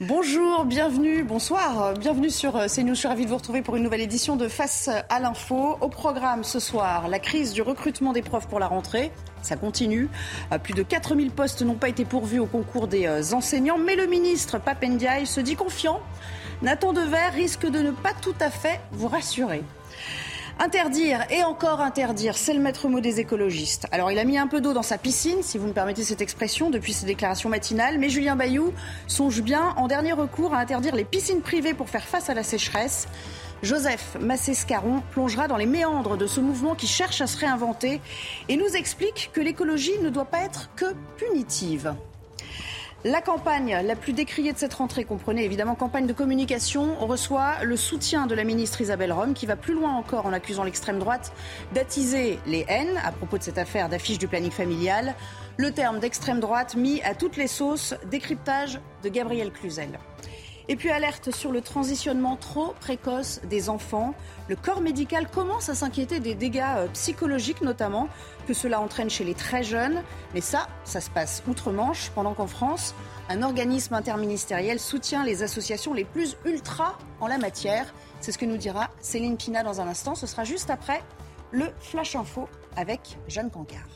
[0.00, 2.92] Bonjour, bienvenue, bonsoir, bienvenue sur euh, CNews.
[2.92, 5.78] Je suis ravie de vous retrouver pour une nouvelle édition de Face à l'info.
[5.80, 9.10] Au programme ce soir, la crise du recrutement des profs pour la rentrée.
[9.40, 10.10] Ça continue.
[10.52, 13.96] Euh, Plus de 4000 postes n'ont pas été pourvus au concours des euh, enseignants, mais
[13.96, 16.02] le ministre Papendiaï se dit confiant.
[16.60, 19.62] Nathan Dever risque de ne pas tout à fait vous rassurer.
[20.58, 23.86] Interdire et encore interdire, c'est le maître mot des écologistes.
[23.92, 26.22] Alors il a mis un peu d'eau dans sa piscine, si vous me permettez cette
[26.22, 28.72] expression, depuis ses déclarations matinales, mais Julien Bayou
[29.06, 32.42] songe bien, en dernier recours, à interdire les piscines privées pour faire face à la
[32.42, 33.06] sécheresse.
[33.62, 38.00] Joseph Massescaron plongera dans les méandres de ce mouvement qui cherche à se réinventer
[38.48, 41.94] et nous explique que l'écologie ne doit pas être que punitive.
[43.08, 47.76] La campagne la plus décriée de cette rentrée, comprenez évidemment campagne de communication, reçoit le
[47.76, 51.32] soutien de la ministre Isabelle Rome, qui va plus loin encore en accusant l'extrême droite
[51.72, 55.14] d'attiser les haines à propos de cette affaire d'affiche du planning familial.
[55.56, 60.00] Le terme d'extrême droite mis à toutes les sauces, décryptage de Gabriel Cluzel.
[60.68, 64.14] Et puis alerte sur le transitionnement trop précoce des enfants.
[64.48, 68.08] Le corps médical commence à s'inquiéter des dégâts euh, psychologiques notamment
[68.48, 70.02] que cela entraîne chez les très jeunes.
[70.34, 72.94] Mais ça, ça se passe outre-Manche, pendant qu'en France,
[73.28, 77.94] un organisme interministériel soutient les associations les plus ultra en la matière.
[78.20, 80.16] C'est ce que nous dira Céline Pina dans un instant.
[80.16, 81.00] Ce sera juste après
[81.52, 83.88] le Flash Info avec Jeanne Cancard.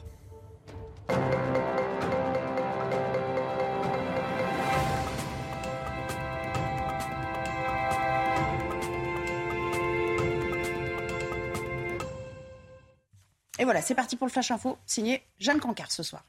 [13.60, 16.24] Et voilà, c'est parti pour le Flash Info, signé Jeanne Cancard ce soir.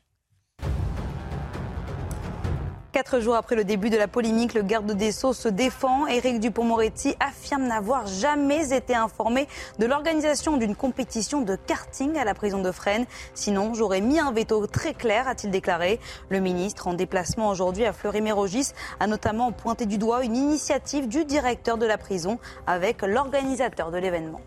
[2.91, 6.07] Quatre jours après le début de la polémique, le garde des Sceaux se défend.
[6.07, 9.47] Éric Dupont-Moretti affirme n'avoir jamais été informé
[9.79, 13.05] de l'organisation d'une compétition de karting à la prison de Fresnes.
[13.33, 16.01] Sinon, j'aurais mis un veto très clair, a-t-il déclaré.
[16.27, 21.23] Le ministre, en déplacement aujourd'hui à Fleury-Mérogis, a notamment pointé du doigt une initiative du
[21.23, 24.41] directeur de la prison avec l'organisateur de l'événement.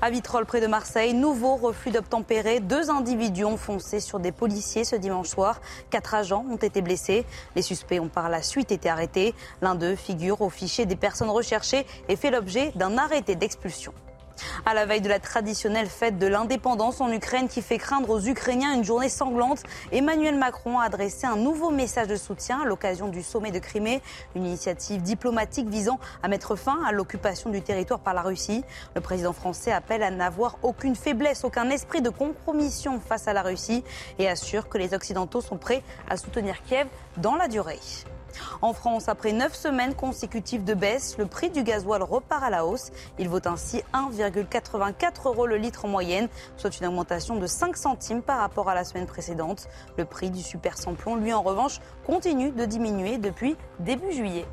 [0.00, 2.60] À Vitrolles, près de Marseille, nouveau refus d'obtempérer.
[2.60, 5.60] Deux individus ont foncé sur des policiers ce dimanche soir.
[5.90, 7.24] Quatre agents ont été blessés.
[7.56, 9.34] Les suspects ont par la suite été arrêtés.
[9.62, 13.92] L'un d'eux figure au fichier des personnes recherchées et fait l'objet d'un arrêté d'expulsion.
[14.66, 18.20] À la veille de la traditionnelle fête de l'indépendance en Ukraine qui fait craindre aux
[18.20, 19.62] Ukrainiens une journée sanglante,
[19.92, 24.02] Emmanuel Macron a adressé un nouveau message de soutien à l'occasion du sommet de Crimée,
[24.34, 28.64] une initiative diplomatique visant à mettre fin à l'occupation du territoire par la Russie.
[28.94, 33.42] Le président français appelle à n'avoir aucune faiblesse, aucun esprit de compromission face à la
[33.42, 33.84] Russie
[34.18, 37.80] et assure que les Occidentaux sont prêts à soutenir Kiev dans la durée.
[38.62, 42.66] En France, après neuf semaines consécutives de baisse, le prix du gasoil repart à la
[42.66, 42.90] hausse.
[43.18, 48.22] Il vaut ainsi 1,84 euros le litre en moyenne, soit une augmentation de 5 centimes
[48.22, 49.68] par rapport à la semaine précédente.
[49.96, 54.46] Le prix du super samplon, lui en revanche, continue de diminuer depuis début juillet.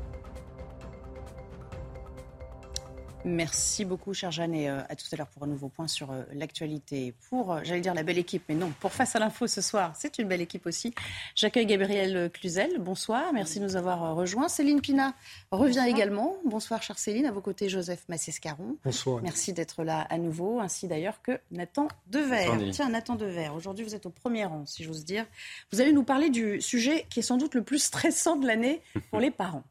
[3.24, 6.10] Merci beaucoup, chère Jeanne, et euh, à tout à l'heure pour un nouveau point sur
[6.10, 7.14] euh, l'actualité.
[7.28, 9.92] Pour, euh, j'allais dire la belle équipe, mais non, pour Face à l'info ce soir,
[9.94, 10.92] c'est une belle équipe aussi.
[11.36, 14.48] J'accueille Gabriel Cluzel, bonsoir, merci de nous avoir rejoints.
[14.48, 15.14] Céline Pina
[15.52, 16.36] revient également.
[16.44, 18.76] Bonsoir, chère Céline, à vos côtés, Joseph Massescaron.
[18.84, 19.22] Bonsoir.
[19.22, 22.46] Merci d'être là à nouveau, ainsi d'ailleurs que Nathan Dever.
[22.48, 22.70] Bonsoir.
[22.72, 25.26] Tiens, Nathan Dever, aujourd'hui vous êtes au premier rang, si j'ose dire.
[25.72, 28.82] Vous allez nous parler du sujet qui est sans doute le plus stressant de l'année
[29.10, 29.64] pour les parents.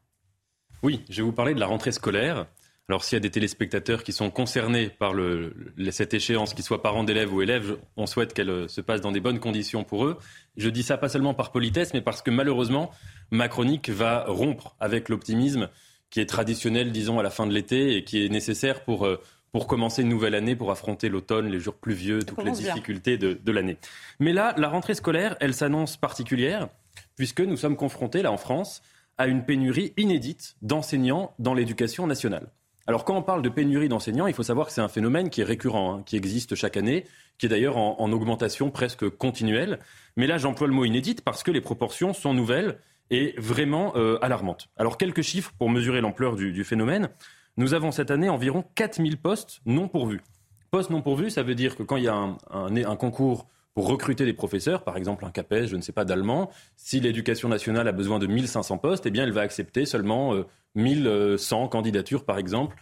[0.82, 2.46] Oui, je vais vous parler de la rentrée scolaire.
[2.88, 5.54] Alors s'il y a des téléspectateurs qui sont concernés par le,
[5.92, 9.12] cette échéance, qu'ils soient parents d'élèves ou élèves, on souhaite qu'elle euh, se passe dans
[9.12, 10.18] des bonnes conditions pour eux.
[10.56, 12.90] Je dis ça pas seulement par politesse, mais parce que malheureusement,
[13.30, 15.68] ma chronique va rompre avec l'optimisme
[16.10, 19.22] qui est traditionnel, disons, à la fin de l'été et qui est nécessaire pour, euh,
[19.52, 23.38] pour commencer une nouvelle année, pour affronter l'automne, les jours pluvieux, toutes les difficultés de,
[23.42, 23.78] de l'année.
[24.18, 26.68] Mais là, la rentrée scolaire, elle s'annonce particulière,
[27.16, 28.82] puisque nous sommes confrontés, là en France,
[29.18, 32.50] à une pénurie inédite d'enseignants dans l'éducation nationale.
[32.86, 35.40] Alors quand on parle de pénurie d'enseignants, il faut savoir que c'est un phénomène qui
[35.40, 37.06] est récurrent, hein, qui existe chaque année,
[37.38, 39.78] qui est d'ailleurs en, en augmentation presque continuelle.
[40.16, 42.78] Mais là, j'emploie le mot inédite parce que les proportions sont nouvelles
[43.12, 44.68] et vraiment euh, alarmantes.
[44.76, 47.10] Alors quelques chiffres pour mesurer l'ampleur du, phénomène.
[47.58, 50.22] Nous avons cette année environ 4000 postes non pourvus.
[50.70, 54.24] Postes non pourvus, ça veut dire que quand il y a un concours pour recruter
[54.24, 57.92] des professeurs, par exemple un CAPES, je ne sais pas, d'allemand, si l'éducation nationale a
[57.92, 60.34] besoin de 1500 postes, eh bien elle va accepter seulement
[60.74, 62.76] 1100 candidatures, par exemple,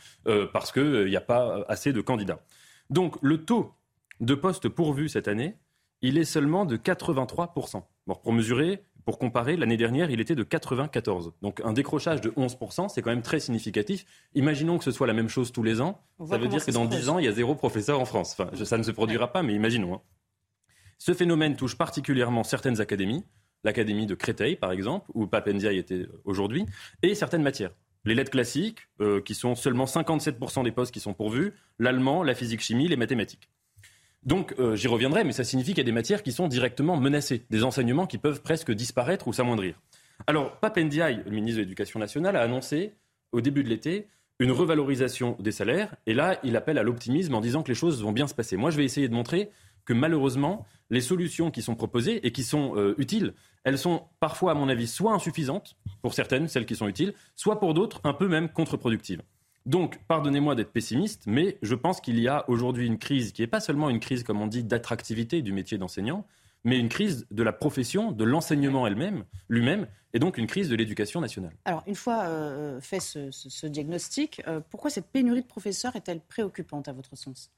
[0.52, 2.40] parce qu'il n'y a pas assez de candidats.
[2.90, 3.72] Donc le taux
[4.20, 5.56] de postes pourvus cette année,
[6.02, 7.82] il est seulement de 83%.
[8.06, 11.32] pour mesurer, pour comparer, l'année dernière, il était de 94.
[11.43, 14.04] Donc un décrochage de 11%, c'est quand même très significatif.
[14.34, 16.02] Imaginons que ce soit la même chose tous les ans.
[16.28, 18.36] Ça veut dire que dans 10 ans, il y a zéro professeur en France.
[18.38, 19.94] Enfin, ça ne se produira pas, mais imaginons.
[19.94, 20.00] Hein.
[21.00, 23.25] Ce phénomène touche particulièrement certaines académies,
[23.64, 26.67] l'académie de Créteil par exemple, où Papendia était aujourd'hui,
[27.00, 27.70] et certaines matières.
[28.05, 32.35] Les lettres classiques, euh, qui sont seulement 57% des postes qui sont pourvus, l'allemand, la
[32.35, 33.49] physique-chimie, les mathématiques.
[34.25, 36.99] Donc euh, j'y reviendrai, mais ça signifie qu'il y a des matières qui sont directement
[36.99, 39.81] menacées, des enseignements qui peuvent presque disparaître ou s'amoindrir.
[40.26, 42.93] Alors, Papendiaï, le ministre de l'Éducation nationale, a annoncé
[43.32, 44.08] au début de l'été
[44.38, 48.03] une revalorisation des salaires, et là, il appelle à l'optimisme en disant que les choses
[48.03, 48.58] vont bien se passer.
[48.58, 49.50] Moi, je vais essayer de montrer
[49.87, 53.34] que malheureusement, les solutions qui sont proposées et qui sont euh, utiles,
[53.64, 57.60] elles sont parfois, à mon avis, soit insuffisantes, pour certaines, celles qui sont utiles, soit
[57.60, 59.22] pour d'autres, un peu même contre-productives.
[59.66, 63.46] Donc, pardonnez-moi d'être pessimiste, mais je pense qu'il y a aujourd'hui une crise qui n'est
[63.46, 66.26] pas seulement une crise, comme on dit, d'attractivité du métier d'enseignant,
[66.64, 70.76] mais une crise de la profession, de l'enseignement elle-même, lui-même, et donc une crise de
[70.76, 71.54] l'éducation nationale.
[71.64, 76.88] Alors, une fois euh, fait ce, diagnostic, euh, pourquoi cette pénurie de professeurs est-elle préoccupante
[76.88, 77.50] à votre sens?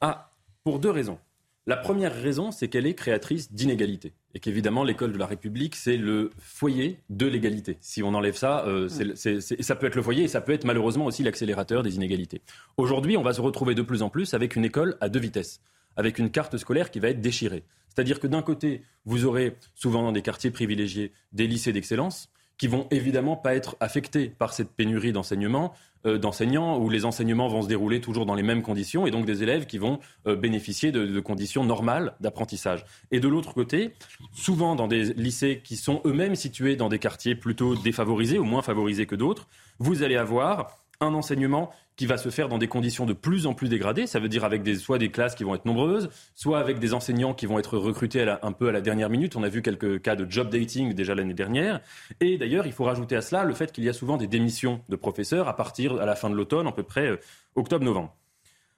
[0.00, 0.32] Ah,
[0.64, 1.18] pour deux raisons.
[1.66, 4.12] La première raison, c'est qu'elle est créatrice d'inégalités.
[4.34, 7.78] Et qu'évidemment, l'école de la République, c'est le foyer de l'égalité.
[7.80, 11.06] Si on enlève ça, euh, ça peut être le foyer et ça peut être malheureusement
[11.06, 12.42] aussi l'accélérateur des inégalités.
[12.76, 15.62] Aujourd'hui, on va se retrouver de plus en plus avec une école à deux vitesses,
[15.96, 17.64] avec une carte scolaire qui va être déchirée.
[17.88, 22.28] C'est-à-dire que d'un côté, vous aurez souvent dans des quartiers privilégiés des lycées d'excellence,
[22.58, 25.74] qui vont évidemment pas être affectés par cette pénurie d'enseignement,
[26.06, 29.26] euh, d'enseignants, où les enseignements vont se dérouler toujours dans les mêmes conditions, et donc
[29.26, 32.84] des élèves qui vont euh, bénéficier de, de, conditions normales d'apprentissage.
[33.10, 33.94] Et de l'autre côté,
[34.32, 38.62] souvent dans des lycées qui sont eux-mêmes situés dans des quartiers plutôt défavorisés ou moins
[38.62, 39.48] favorisés que d'autres,
[39.78, 43.54] vous allez avoir un enseignement qui va se faire dans des conditions de plus en
[43.54, 44.06] plus dégradées.
[44.06, 46.94] Ça veut dire avec des, soit des classes qui vont être nombreuses, soit avec des
[46.94, 49.36] enseignants qui vont être recrutés un peu à la dernière minute.
[49.36, 51.80] On a vu quelques cas de job dating déjà l'année dernière.
[52.20, 54.80] Et d'ailleurs, il faut rajouter à cela le fait qu'il y a souvent des démissions
[54.88, 57.16] de professeurs à partir à la fin de l'automne, à peu près euh,
[57.54, 58.14] octobre-novembre.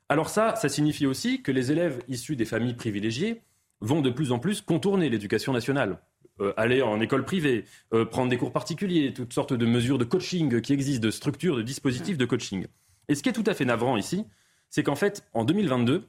[0.09, 3.43] Alors ça, ça signifie aussi que les élèves issus des familles privilégiées
[3.81, 5.99] vont de plus en plus contourner l'éducation nationale.
[6.41, 10.05] Euh, aller en école privée, euh, prendre des cours particuliers, toutes sortes de mesures de
[10.05, 12.67] coaching qui existent, de structures, de dispositifs de coaching.
[13.09, 14.27] Et ce qui est tout à fait navrant ici,
[14.69, 16.07] c'est qu'en fait, en 2022,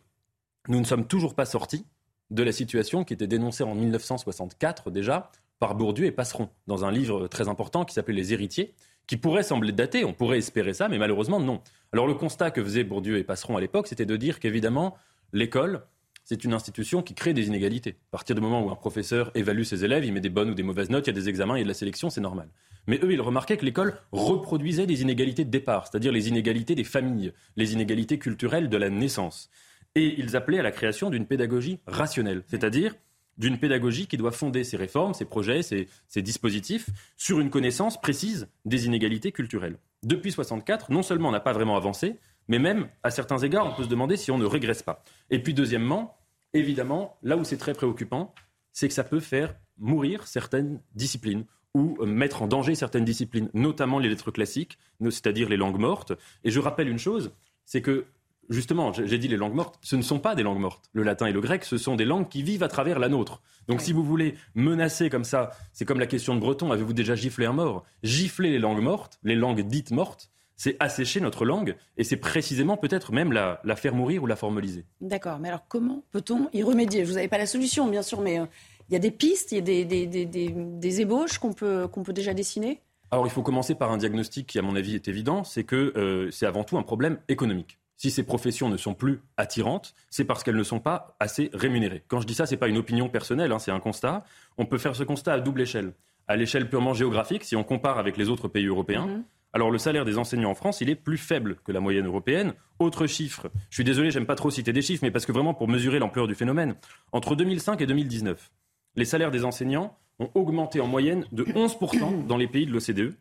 [0.67, 1.85] nous ne sommes toujours pas sortis
[2.29, 6.91] de la situation qui était dénoncée en 1964 déjà par Bourdieu et Passeron dans un
[6.91, 8.73] livre très important qui s'appelait Les héritiers,
[9.07, 11.61] qui pourrait sembler daté, on pourrait espérer ça, mais malheureusement non.
[11.93, 14.97] Alors le constat que faisaient Bourdieu et Passeron à l'époque, c'était de dire qu'évidemment,
[15.31, 15.83] l'école,
[16.27, 17.95] c'est une institution qui crée des inégalités.
[18.09, 20.53] À partir du moment où un professeur évalue ses élèves, il met des bonnes ou
[20.53, 22.19] des mauvaises notes, il y a des examens, il y a de la sélection, c'est
[22.19, 22.49] normal.
[22.85, 26.83] Mais eux, ils remarquaient que l'école reproduisait des inégalités de départ, c'est-à-dire les inégalités des
[26.83, 29.49] familles, les inégalités culturelles de la naissance.
[29.95, 32.95] Et ils appelaient à la création d'une pédagogie rationnelle, c'est-à-dire
[33.37, 35.87] d'une pédagogie qui doit fonder ses réformes, ses projets, ses,
[36.21, 39.77] dispositifs sur une connaissance précise des inégalités culturelles.
[40.03, 42.17] Depuis 64, non seulement on n'a pas vraiment avancé,
[42.49, 45.03] mais même à certains égards, on peut se demander si on ne régresse pas.
[45.29, 46.16] Et puis deuxièmement,
[46.53, 48.33] évidemment, là où c'est très préoccupant,
[48.73, 53.49] c'est que ça peut faire mourir certaines disciplines ou euh, mettre en danger certaines disciplines,
[53.53, 56.13] notamment les lettres classiques, c'est-à-dire les langues mortes.
[56.43, 57.31] Et je rappelle une chose,
[57.65, 58.05] c'est que
[58.49, 60.89] justement, j'ai dit les langues mortes, ce ne sont pas des langues mortes.
[60.93, 63.41] Le latin et le grec, ce sont des langues qui vivent à travers la nôtre.
[63.67, 67.15] Donc si vous voulez menacer comme ça, c'est comme la question de Breton, avez-vous déjà
[67.15, 67.83] giflé un mort?
[68.03, 72.77] Gifler les langues mortes, les langues dites mortes, c'est assécher notre langue et c'est précisément
[72.77, 74.85] peut-être même la, faire mourir ou la formaliser.
[74.99, 77.03] D'accord, mais alors comment peut-on y remédier?
[77.03, 78.45] Vous n'avez pas la solution, bien sûr, mais euh,
[78.89, 82.33] il y a des pistes, il y a des, ébauches qu'on peut, qu'on peut déjà
[82.33, 82.81] dessiner?
[83.11, 85.93] Alors il faut commencer par un diagnostic qui, à mon avis, est évident, c'est que
[85.95, 87.77] euh, c'est avant tout un problème économique.
[87.95, 92.03] Si ces professions ne sont plus attirantes, c'est parce qu'elles ne sont pas assez rémunérées.
[92.07, 94.23] Quand je dis ça, ce n'est pas une opinion personnelle, hein, c'est un constat.
[94.57, 95.93] On peut faire ce constat à double échelle.
[96.27, 99.23] À l'échelle purement géographique, si on compare avec les autres pays européens, mm-hmm.
[99.57, 102.53] Alors le salaire des enseignants en France, il est plus faible que la moyenne européenne.
[102.77, 105.55] Autre chiffre, je suis désolé, j'aime pas trop citer des chiffres, mais parce que vraiment
[105.55, 106.75] pour mesurer l'ampleur du phénomène,
[107.11, 108.51] entre 2005 et 2019,
[108.97, 113.15] les salaires des enseignants ont augmenté en moyenne de 11% dans les pays de l'OCDE.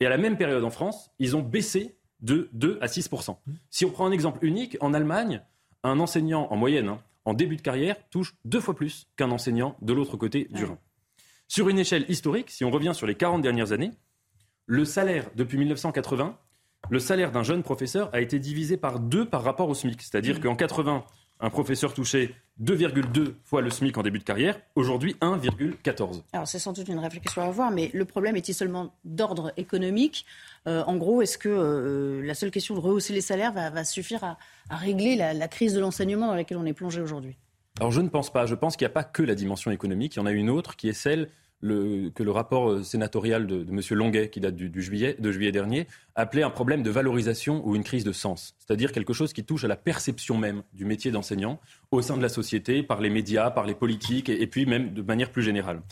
[0.00, 3.38] Et à la même période en France, ils ont baissé de 2 à 6%.
[3.70, 5.40] Si on prend un exemple unique, en Allemagne,
[5.82, 9.78] un enseignant en moyenne, hein, en début de carrière, touche deux fois plus qu'un enseignant
[9.80, 10.76] de l'autre côté du Rhin.
[11.48, 13.92] Sur une échelle historique, si on revient sur les 40 dernières années,
[14.66, 16.38] le salaire, depuis 1980,
[16.88, 20.00] le salaire d'un jeune professeur a été divisé par deux par rapport au SMIC.
[20.00, 20.40] C'est-à-dire mmh.
[20.40, 21.04] qu'en 80,
[21.42, 26.22] Un professeur touchait 2,2 fois le SMIC en début de carrière, aujourd'hui 1,14.
[26.34, 30.26] Alors c'est sans doute une réflexion à avoir, mais le problème est-il seulement d'ordre économique?
[30.66, 34.22] Euh, En gros, est-ce que euh, la seule question de rehausser les salaires va, suffire
[34.22, 34.36] à,
[34.70, 37.38] régler la, crise de l'enseignement dans laquelle on est plongé aujourd'hui?
[37.78, 38.44] Alors je ne pense pas.
[38.44, 40.16] Je pense qu'il n'y a pas que la dimension économique.
[40.16, 41.30] Il y en a une autre qui est celle
[41.62, 43.80] que le rapport euh, sénatorial de, M.
[43.90, 47.84] Longuet, qui date du, juillet, de juillet dernier, appelait un problème de valorisation ou une
[47.84, 48.54] crise de sens.
[48.58, 52.22] C'est-à-dire quelque chose qui touche à la perception même du métier d'enseignant au sein de
[52.22, 55.82] la société, par les médias, par les politiques, et puis même de manière plus générale.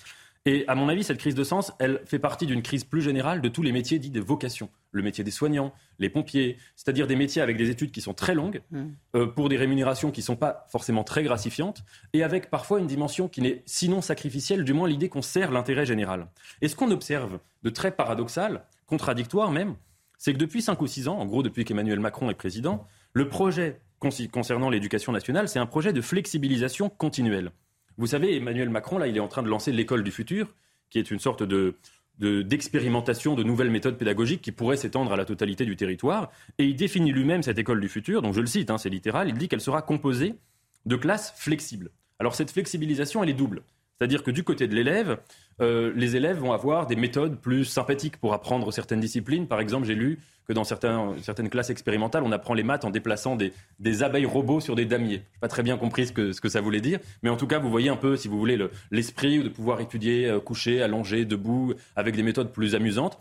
[0.46, 3.40] Et à mon avis, cette crise de sens, elle fait partie d'une crise plus générale
[3.40, 4.70] de tous les métiers dits de vocation.
[4.92, 8.34] Le métier des soignants, les pompiers, c'est-à-dire des métiers avec des études qui sont très
[8.34, 8.84] longues, mmh.
[9.16, 12.86] euh, pour des rémunérations qui ne sont pas forcément très gratifiantes, et avec parfois une
[12.86, 16.28] dimension qui n'est sinon sacrificielle, du moins l'idée qu'on sert l'intérêt général.
[16.62, 19.74] Et ce qu'on observe de très paradoxal, contradictoire même,
[20.16, 23.28] c'est que depuis 5 ou 6 ans, en gros depuis qu'Emmanuel Macron est président, le
[23.28, 23.80] projet
[24.30, 27.50] concernant l'éducation nationale, c'est un projet de flexibilisation continuelle.
[27.98, 30.54] Vous savez, Emmanuel Macron, là, il est en train de lancer l'école du futur,
[30.88, 31.74] qui est une sorte de,
[32.20, 36.30] d'expérimentation de, nouvelles méthodes pédagogiques qui pourraient s'étendre à la totalité du territoire.
[36.58, 39.28] Et il définit lui-même cette école du futur, donc je le cite, hein, c'est littéral,
[39.28, 40.36] il dit qu'elle sera composée
[40.86, 41.90] de classes flexibles.
[42.20, 43.62] Alors cette flexibilisation, elle est double.
[43.98, 45.18] C'est-à-dire que du côté de l'élève,
[45.60, 49.48] euh, les élèves vont avoir des méthodes plus sympathiques pour apprendre certaines disciplines.
[49.48, 53.36] Par exemple, j'ai lu que dans certaines classes expérimentales, on apprend les maths en déplaçant
[53.36, 55.16] des, abeilles robots sur des damiers.
[55.16, 57.58] Je n'ai pas très bien compris ce que, ça voulait dire, mais en tout cas,
[57.58, 58.58] vous voyez un peu, si vous voulez,
[58.90, 63.18] l'esprit de pouvoir étudier euh, couché, allongé, debout, avec des méthodes plus amusantes.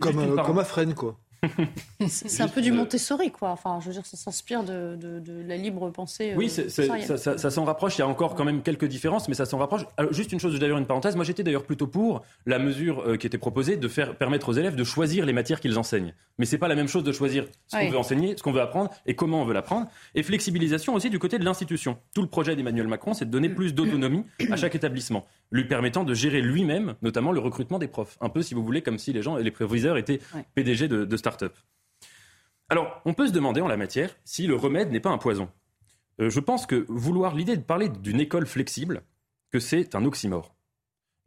[0.00, 1.18] comme, euh, comme à Fresnes, quoi.
[2.08, 3.50] c'est un peu du Montessori, quoi.
[3.50, 4.98] Enfin, je veux dire, ça s'inspire de,
[5.46, 6.34] la libre pensée.
[6.36, 7.96] oui, euh, ça, s'en rapproche.
[7.96, 9.82] Il y a encore quand même quelques différences, mais ça s'en rapproche.
[10.10, 11.16] juste une chose, d'ailleurs, une parenthèse.
[11.16, 14.52] Moi, j'étais d'ailleurs plutôt pour la mesure euh, qui était proposée de faire permettre aux
[14.52, 16.14] élèves de choisir les matières qu'ils enseignent.
[16.38, 18.62] Mais c'est pas la même chose de choisir ce qu'on veut enseigner, ce qu'on veut
[18.62, 19.88] apprendre et comment on veut l'apprendre.
[20.14, 21.98] Et flexibilisation aussi du côté de l'institution.
[22.14, 26.04] Tout le projet d'Emmanuel Macron, c'est de donner plus d'autonomie à chaque établissement, lui permettant
[26.04, 28.16] de gérer lui-même, notamment le recrutement des profs.
[28.20, 30.20] Un peu, si vous voulez, comme si les gens, les préviseurs étaient
[30.54, 31.16] PDG de, de
[32.68, 35.50] Alors, on peut se demander en la matière si le remède n'est pas un poison.
[36.20, 39.02] Euh, je pense que vouloir l'idée de parler d'une école flexible,
[39.50, 40.54] que c'est un oxymore.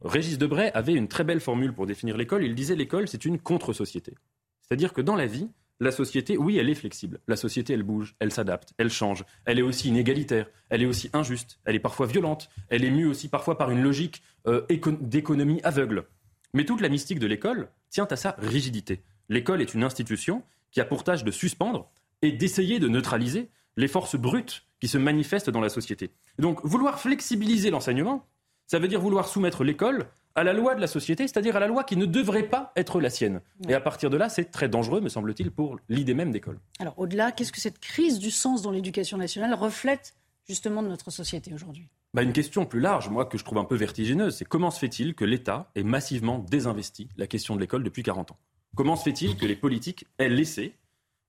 [0.02, 2.44] Régis Debray avait une très belle formule pour définir l'école.
[2.44, 4.14] Il disait l'école, c'est une contre-société.
[4.60, 5.48] C'est-à-dire que dans la vie,
[5.80, 7.20] la société, oui, elle est flexible.
[7.26, 9.24] La société, elle bouge, elle s'adapte, elle change.
[9.44, 13.06] Elle est aussi inégalitaire, elle est aussi injuste, elle est parfois violente, elle est mue
[13.06, 14.64] aussi parfois par une logique euh,
[15.00, 16.06] d'économie aveugle.
[16.52, 19.02] Mais toute la mystique de l'école tient à sa rigidité.
[19.28, 21.90] L'école est une institution qui a pour tâche de suspendre
[22.22, 26.10] et d'essayer de neutraliser les forces brutes qui se manifestent dans la société.
[26.38, 28.26] donc, vouloir flexibiliser l'enseignement,
[28.66, 31.66] ça veut dire vouloir soumettre l'école à la loi de la société, c'est-à-dire à la
[31.66, 33.40] loi qui ne devrait pas être la sienne.
[33.68, 36.58] Et à partir de là, c'est très dangereux, me semble-t-il, pour l'idée même d'école.
[36.80, 40.14] Alors, au-delà, qu'est-ce que cette crise du sens dans l'éducation nationale reflète
[40.46, 41.88] justement de notre société aujourd'hui?
[42.14, 44.78] Bah, une question plus large, moi, que je trouve un peu vertigineuse, c'est comment se
[44.78, 48.38] fait-il que l'État ait massivement désinvesti la question de l'école depuis 40 ans?
[48.74, 50.74] Comment se fait-il que les politiques aient laissé,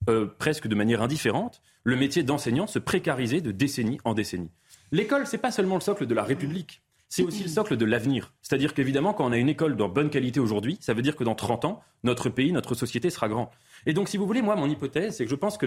[0.10, 4.52] euh, presque de manière indifférente, le métier d'enseignant se précariser de décennie en décennie?
[4.92, 8.34] L'école, n'est pas seulement le socle de la République, c'est aussi le socle de l'avenir.
[8.42, 11.24] C'est-à-dire qu'évidemment, quand on a une école de bonne qualité aujourd'hui, ça veut dire que
[11.24, 13.52] dans 30 ans, notre pays, notre société sera grand.
[13.86, 15.66] Et donc, si vous voulez, moi, mon hypothèse, c'est que je pense que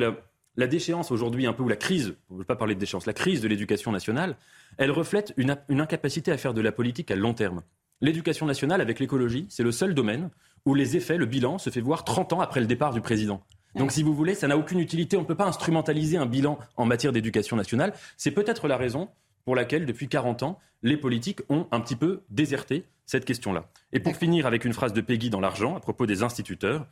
[0.57, 3.07] la, déchéance aujourd'hui, un peu, ou la crise, on ne veut pas parler de déchéance,
[3.07, 4.37] la crise de l'éducation nationale,
[4.77, 7.63] elle reflète une incapacité à faire de la politique à long terme.
[8.01, 10.31] L'éducation nationale avec l'écologie, c'est le seul domaine
[10.65, 13.43] où les effets, le bilan, se fait voir 30 ans après le départ du président.
[13.75, 15.17] Donc, si vous voulez, ça n'a aucune utilité.
[15.17, 17.93] On ne peut pas instrumentaliser un bilan en matière d'éducation nationale.
[18.17, 19.09] C'est peut-être la raison
[19.45, 23.71] pour laquelle, depuis 40 ans, les politiques ont un petit peu déserté cette question-là.
[23.93, 26.87] Et pour finir avec une phrase de Peggy dans L'Argent à propos des instituteurs,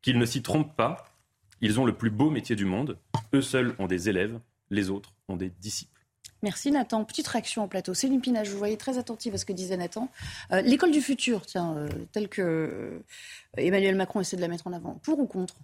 [0.00, 1.04] qu'ils ne s'y trompent pas,
[1.60, 2.98] ils ont le plus beau métier du monde.
[3.34, 4.38] Eux seuls ont des élèves,
[4.70, 6.01] les autres ont des disciples.
[6.42, 7.04] Merci Nathan.
[7.04, 7.94] Petite réaction en plateau.
[7.94, 10.08] Céline Pina, je vous voyais très attentive à ce que disait Nathan.
[10.50, 13.00] Euh, l'école du futur, tiens, euh, telle que euh,
[13.56, 14.94] Emmanuel Macron essaie de la mettre en avant.
[15.04, 15.54] Pour ou contre?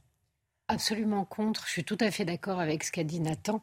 [0.68, 1.66] Absolument contre.
[1.66, 3.60] Je suis tout à fait d'accord avec ce qu'a dit Nathan.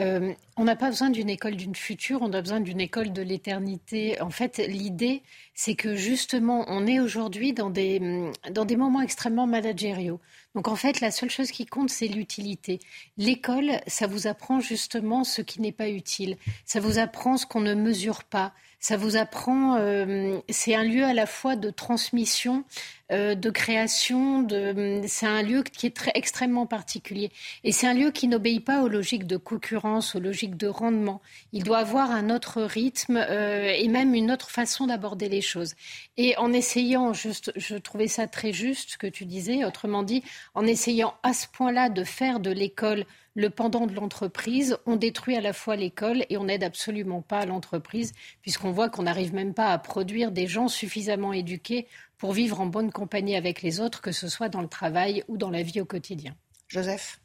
[0.00, 4.20] On n'a pas besoin d'une école d'une future, on a besoin d'une école de l'éternité.
[4.20, 9.48] En fait, l'idée, c'est que justement, on est aujourd'hui dans des, dans des moments extrêmement
[9.48, 10.20] managériaux.
[10.58, 12.80] Donc en fait, la seule chose qui compte, c'est l'utilité.
[13.16, 16.36] L'école, ça vous apprend justement ce qui n'est pas utile.
[16.64, 18.52] Ça vous apprend ce qu'on ne mesure pas.
[18.80, 22.64] Ça vous apprend, euh, c'est un lieu à la fois de transmission,
[23.10, 27.32] euh, de création, de, c'est un lieu qui est très, extrêmement particulier.
[27.64, 31.20] Et c'est un lieu qui n'obéit pas aux logiques de concurrence, aux logiques de rendement.
[31.52, 35.74] Il doit avoir un autre rythme euh, et même une autre façon d'aborder les choses.
[36.16, 40.22] Et en essayant, juste, je trouvais ça très juste ce que tu disais, autrement dit,
[40.54, 43.06] en essayant à ce point-là de faire de l'école
[43.38, 47.46] le pendant de l'entreprise, on détruit à la fois l'école et on n'aide absolument pas
[47.46, 51.86] l'entreprise, puisqu'on voit qu'on n'arrive même pas à produire des gens suffisamment éduqués
[52.18, 55.36] pour vivre en bonne compagnie avec les autres, que ce soit dans le travail ou
[55.36, 56.34] dans la vie au quotidien.
[56.66, 57.20] Joseph?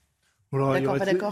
[0.52, 0.60] Il,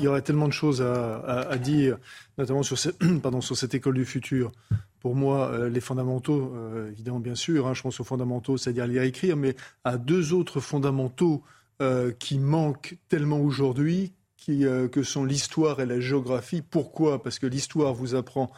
[0.01, 1.99] y aurait, tellement de choses à, dire,
[2.39, 2.75] notamment sur,
[3.21, 4.51] pardon, sur cette école du futur.
[4.99, 8.87] Pour moi, euh, les fondamentaux, euh, évidemment, bien sûr, hein, je pense aux fondamentaux, c'est-à-dire
[8.87, 11.43] lire et écrire, mais à deux autres fondamentaux
[11.83, 14.13] euh, qui manquent tellement aujourd'hui,
[14.45, 16.61] que sont l'histoire et la géographie.
[16.61, 17.21] Pourquoi?
[17.21, 18.51] Parce que l'histoire vous apprend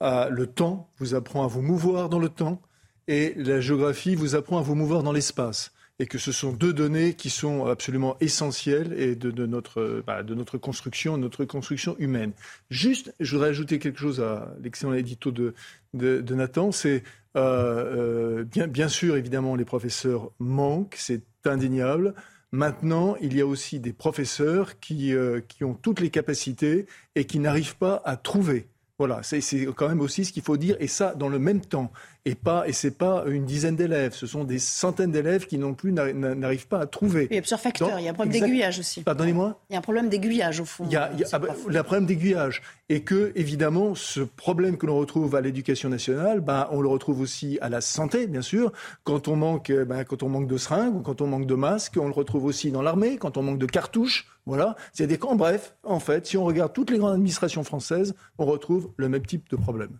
[0.00, 2.60] à le temps, vous apprend à vous mouvoir dans le temps,
[3.08, 6.72] et la géographie vous apprend à vous mouvoir dans l'espace et que ce sont deux
[6.72, 12.32] données qui sont absolument essentielles et de, notre, bah, de notre construction, notre construction humaine.
[12.68, 15.54] Juste, je voudrais ajouter quelque chose à l'excellent édito de,
[15.94, 17.04] Nathan, c'est
[17.36, 22.14] euh, euh, bien, bien sûr, évidemment, les professeurs manquent, c'est indéniable.
[22.54, 27.24] Maintenant, il y a aussi des professeurs qui, euh, qui ont toutes les capacités et
[27.24, 28.68] qui n'arrivent pas à trouver.
[28.96, 29.40] Voilà, c'est
[29.74, 31.90] quand même aussi ce qu'il faut dire, et ça dans le même temps
[32.26, 35.74] et pas et c'est pas une dizaine d'élèves, ce sont des centaines d'élèves qui non
[35.74, 37.28] plus n'arrivent pas à trouver.
[37.30, 39.02] Il y a plusieurs facteurs, il y a un problème d'aiguillage aussi.
[39.02, 39.60] Pardonnez-moi.
[39.68, 40.84] Il y a un problème d'aiguillage au fond.
[40.86, 45.34] Il y a, il ah problème d'aiguillage et que évidemment ce problème que l'on retrouve
[45.34, 48.72] à l'éducation nationale, ben, on le retrouve aussi à la santé bien sûr.
[49.04, 51.98] Quand on manque, ben, quand on manque de seringues ou quand on manque de masques,
[52.00, 54.26] on le retrouve aussi dans l'armée, quand on manque de cartouches.
[54.46, 55.36] Voilà, c'est des camps.
[55.36, 59.24] Bref, en fait, si on regarde toutes les grandes administrations françaises, on retrouve le même
[59.24, 59.98] type de problème.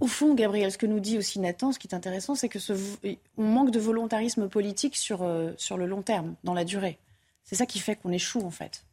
[0.00, 2.58] Au fond, Gabriel, ce que nous dit aussi Nathan, ce qui est intéressant, c'est que
[2.58, 2.72] ce,
[3.36, 6.98] on manque de volontarisme politique sur, euh, sur le long terme, dans la durée.
[7.44, 8.84] C'est ça qui fait qu'on échoue, en fait.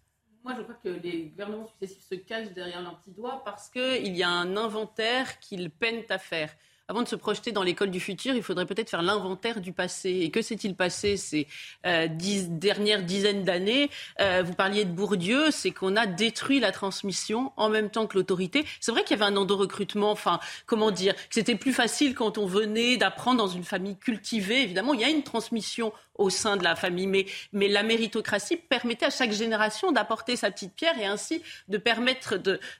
[0.43, 4.15] Moi, je crois que les gouvernements successifs se cachent derrière leur petit doigt parce qu'il
[4.15, 6.55] y a un inventaire qu'ils peinent à faire
[6.87, 10.09] avant de se projeter dans l'école du futur, il faudrait peut-être faire l'inventaire du passé.
[10.09, 11.47] Et que s'est-il passé ces
[11.85, 13.89] euh, dix, dernières dizaines d'années?
[14.19, 18.17] Euh, Vous parliez de Bourdieu, c'est qu'on a détruit la transmission en même temps que
[18.17, 18.65] l'autorité.
[18.79, 22.37] C'est vrai qu'il y avait un endo-recrutement, enfin, comment dire, que c'était plus facile quand
[22.37, 24.61] on venait d'apprendre dans une famille cultivée.
[24.61, 27.07] Évidemment, il y a une transmission au sein de la famille.
[27.07, 31.77] Mais, mais la méritocratie permettait à chaque génération d'apporter sa petite pierre et ainsi de
[31.77, 32.37] permettre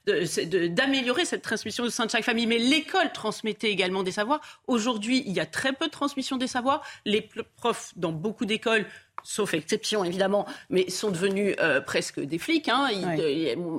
[0.08, 2.48] d'améliorer de, cette transmission au sein de chaque famille.
[2.48, 4.42] Mais l'école transmettait également des savoirs.
[4.68, 6.84] Aujourd'hui, il y a très peu de transmission des savoirs.
[7.06, 8.86] Les profs, dans beaucoup d'écoles,
[9.26, 12.70] sauf exception évidemment, mais sont devenus euh, presque des flics.
[12.70, 12.88] Hein.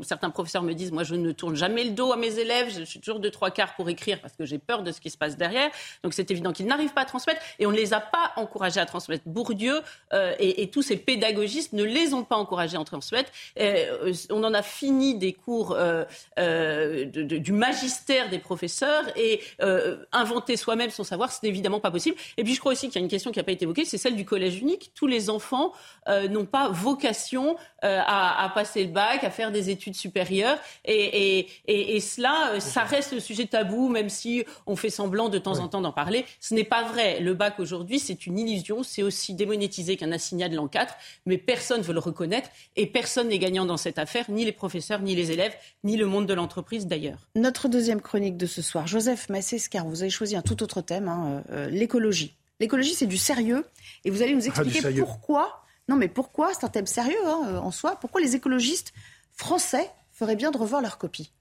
[0.03, 2.85] certains professeurs me disent, moi je ne tourne jamais le dos à mes élèves, je
[2.85, 5.17] suis toujours de trois quarts pour écrire parce que j'ai peur de ce qui se
[5.17, 5.71] passe derrière.
[6.03, 8.81] Donc c'est évident qu'ils n'arrivent pas à transmettre et on ne les a pas encouragés
[8.81, 9.25] à transmettre.
[9.27, 9.81] Bourdieu
[10.13, 13.31] euh, et, tous ces pédagogistes ne les ont pas encouragés à transmettre.
[13.61, 15.77] Euh, on en a fini des cours
[16.37, 19.41] du magistère des professeurs et
[20.13, 22.17] inventer soi-même son savoir, ce n'est évidemment pas possible.
[22.37, 23.85] Et puis je crois aussi qu'il y a une question qui n'a pas été évoquée,
[23.85, 24.91] c'est celle du collège unique.
[24.95, 25.73] Tous les enfants
[26.09, 30.59] euh, n'ont pas vocation euh, à, passer le bac, à faire des études supérieures.
[30.85, 31.47] Et,
[32.01, 35.69] cela, euh, ça reste le sujet tabou, même si on fait semblant de temps en
[35.69, 36.25] temps d'en parler.
[36.41, 37.21] Ce n'est pas vrai.
[37.21, 38.83] Le bac aujourd'hui, c'est une illusion.
[38.83, 40.95] C'est aussi démonétisé qu'un assignat de l'an 4.
[41.27, 42.49] Mais personne ne veut le reconnaître.
[42.77, 46.07] Et personne n'est gagnant dans cette affaire, ni les professeurs, ni les élèves, ni le
[46.07, 47.29] monde de l'entreprise d'ailleurs.
[47.35, 51.09] Notre deuxième chronique de ce soir, Joseph Massescar, vous avez choisi un tout autre thème,
[51.09, 52.35] hein, l'écologie.
[52.61, 53.65] L'écologie, c'est du sérieux.
[54.05, 55.65] Et vous allez nous ah, expliquer pourquoi.
[55.89, 57.97] Non, mais pourquoi C'est un thème sérieux hein, en soi.
[58.01, 58.93] Pourquoi les écologistes
[59.33, 61.33] français feraient bien de revoir leur copie?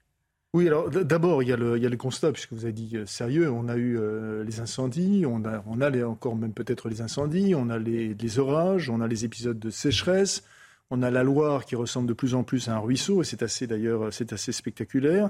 [0.53, 3.67] Oui, alors d'abord, il, y a le constat, puisque vous avez dit euh, sérieux, on
[3.67, 7.53] a eu euh, les incendies, on a, on a les, encore même peut-être les incendies,
[7.55, 10.43] on a les, orages, on a les épisodes de sécheresse,
[10.91, 13.43] on a la Loire qui ressemble de plus en plus à un ruisseau, et c'est
[13.43, 15.29] assez d'ailleurs, c'est assez spectaculaire.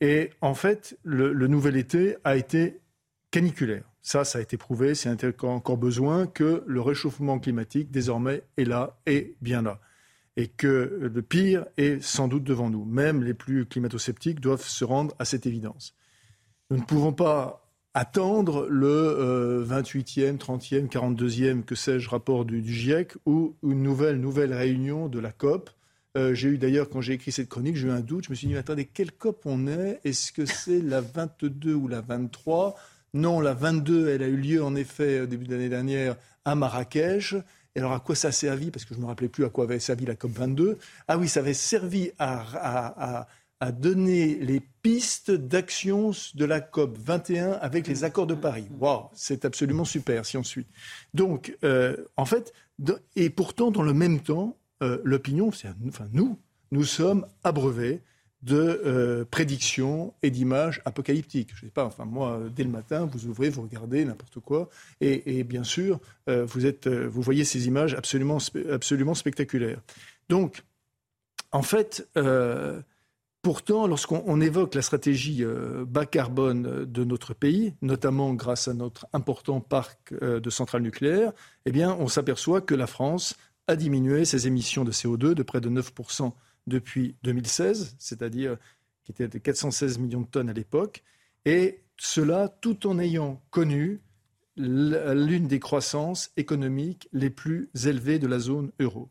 [0.00, 2.78] Et en fait, le nouvel été a été
[3.32, 3.89] caniculaire.
[4.02, 5.10] Ça, ça a été prouvé, c'est
[5.42, 9.80] encore besoin que le réchauffement climatique, désormais, est là, et bien là.
[10.36, 12.84] Et que le pire est sans doute devant nous.
[12.84, 15.94] Même les plus climato-sceptiques doivent se rendre à cette évidence.
[16.70, 23.56] Nous ne pouvons pas attendre le 28e, 30e, 42e, que sais-je, rapport du, GIEC ou
[23.62, 25.70] une nouvelle, nouvelle réunion de la COP.
[26.16, 28.24] Euh, j'ai eu d'ailleurs, quand j'ai écrit cette chronique, j'ai eu un doute.
[28.24, 30.00] Je me suis dit, attendez, quelle COP on est?
[30.04, 32.76] Est-ce que c'est la 22 ou la 23
[33.14, 36.54] non, la 22, elle a eu lieu en effet au début de l'année dernière à
[36.54, 37.34] Marrakech.
[37.74, 38.70] Et alors à quoi ça a servi?
[38.70, 40.78] Parce que je ne me rappelais plus à quoi avait servi la COP 22.
[41.08, 43.26] Ah oui, ça avait servi à,
[43.72, 48.66] donner les pistes d'action de la COP 21 avec les accords de Paris.
[48.78, 50.66] Waouh, c'est absolument super si on suit.
[51.12, 52.54] Donc, euh, en fait,
[53.16, 56.38] et pourtant, dans le même temps, euh, l'opinion, enfin nous,
[56.72, 58.00] nous sommes abreuvés
[58.42, 61.50] de euh, prédictions et d'images apocalyptiques.
[61.54, 65.44] Je sais pas, enfin moi, dès le matin, vous ouvrez, vous regardez n'importe quoi, et,
[65.44, 68.38] bien sûr, euh, vous, euh, voyez ces images absolument,
[69.14, 69.80] spectaculaires.
[70.28, 70.62] Donc,
[71.52, 72.08] en fait,
[73.42, 75.44] pourtant, lorsqu'on évoque la stratégie
[75.86, 81.32] bas carbone de notre pays, notamment grâce à notre important parc de centrales nucléaires,
[81.66, 83.34] eh on s'aperçoit que la France
[83.66, 85.92] a diminué ses émissions de CO2 de près de 9
[86.66, 88.56] depuis 2016, c'est-à-dire
[89.04, 91.02] qui était de 416 millions de tonnes à l'époque,
[91.44, 94.00] et cela tout en ayant connu
[94.56, 99.08] l'une des croissances économiques les plus élevées de la zone euro.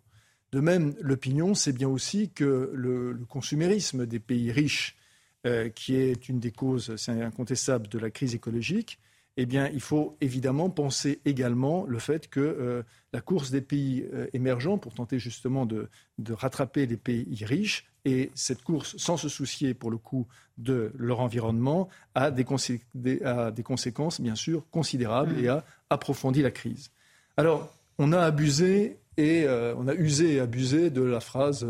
[0.52, 4.98] De même, l'opinion, c'est bien aussi que le, consumérisme des pays riches,
[5.46, 9.00] euh, qui est une des causes, c'est incontestable, de la crise écologique,
[9.42, 14.06] eh bien, il faut évidemment penser également le fait que euh, la course des pays
[14.14, 15.88] euh, émergents pour tenter justement de,
[16.30, 21.22] rattraper les pays riches, et cette course, sans se soucier pour le coup de leur
[21.22, 26.92] environnement, a des, conséquences bien sûr considérables et a approfondi la crise.
[27.38, 31.66] Alors, on a abusé et euh, on a usé et abusé de la phrase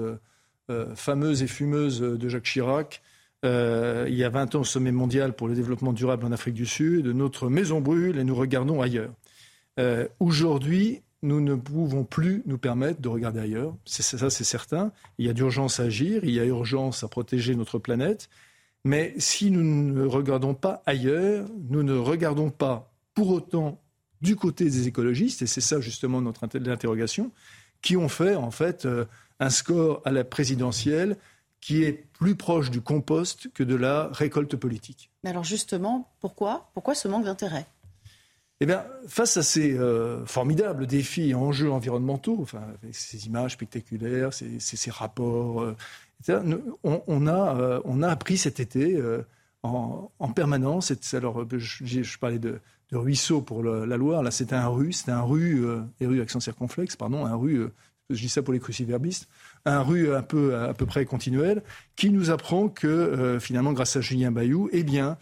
[0.96, 3.04] fameuse et fumeuse de Jacques Chirac
[3.46, 6.56] euh, il y a 20 ans au sommet mondial pour le développement durable en Afrique
[6.56, 7.08] du Sud.
[7.08, 9.14] Notre maison brûle et nous regardons ailleurs.
[9.80, 13.76] Euh, aujourd'hui, nous ne pouvons plus nous permettre de regarder ailleurs.
[13.86, 14.92] Ça, c'est certain.
[15.18, 18.30] Il y a d'urgence à agir, il y a urgence à protéger notre planète.
[18.86, 23.82] Mais si nous ne regardons pas ailleurs, nous ne regardons pas pour autant
[24.22, 27.32] du côté des écologistes, et c'est ça justement notre interrogation,
[27.82, 29.06] qui ont fait en fait euh,
[29.40, 31.18] un score à la présidentielle
[31.62, 35.12] qui est plus proche du compost que de la récolte politique.
[35.24, 37.66] Mais alors justement, pourquoi Pourquoi ce manque d'intérêt?
[38.62, 43.54] Eh bien, face à ces euh, formidables défis et enjeux environnementaux, enfin, avec ces images
[43.54, 45.78] spectaculaires, ces, ces, rapports, euh,
[46.20, 46.42] etc.,
[46.84, 49.02] on, a, euh, on a appris cet été
[49.64, 50.92] en, en, permanence.
[51.14, 52.60] Alors, je, je parlais de,
[52.92, 54.24] de, ruisseau pour la Loire.
[54.24, 55.66] Là, c'était un rue, c'était un rue,
[56.02, 57.70] et rue accent circonflexe, pardon, un rue
[58.10, 59.28] je dis ça pour les cruciverbistes,
[59.66, 61.64] un rue un peu à peu près continuel,
[61.96, 65.18] qui nous apprend que euh, finalement, grâce à Julien Bayou, eh bien,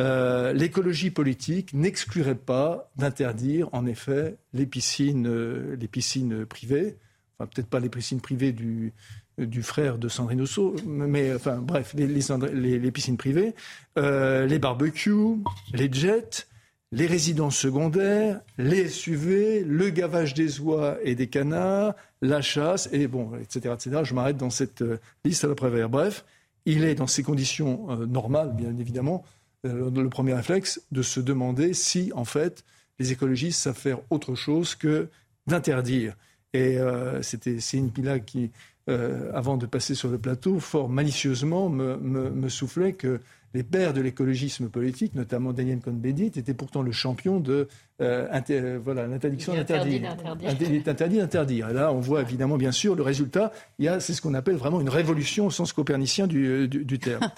[0.00, 6.96] euh, l'écologie politique n'exclurait pas d'interdire, en effet, les piscines, euh, les piscines privées,
[7.38, 12.90] enfin peut-être pas les piscines privées du frère de Sandrine Rousseau, mais enfin bref, les
[12.92, 13.54] piscines privées,
[13.96, 15.42] les barbecues,
[15.72, 16.46] les jets,
[16.94, 23.08] les résidences secondaires, les SUV, le gavage des oies et des canards, la chasse, et
[23.08, 23.74] bon, etc.
[23.74, 24.02] etc.
[24.04, 25.88] Je m'arrête dans cette euh, liste à l'après-vert.
[25.88, 26.24] Bref,
[26.66, 29.24] il est dans ces conditions euh, normales, bien évidemment,
[29.66, 32.64] euh, le premier réflexe de se demander si, en fait,
[33.00, 35.08] les écologistes savent faire autre chose que
[35.48, 36.14] d'interdire.
[36.52, 36.78] Et
[37.22, 38.52] c'était Céline Pila qui,
[38.86, 43.20] avant de passer sur le plateau, fort malicieusement me, me soufflait que
[43.54, 47.68] les pères de l'écologisme politique, notamment Daniel Cohn-Bendit, étaient pourtant le champion de
[48.00, 50.16] euh, euh, voilà l'interdiction d'interdire.
[50.60, 51.70] Il est interdit d'interdire.
[51.70, 53.52] Et là, on voit évidemment, bien sûr, le résultat.
[53.78, 56.98] Il y a, c'est ce qu'on appelle vraiment une révolution au sens copernicien du, euh,
[56.98, 57.30] terme.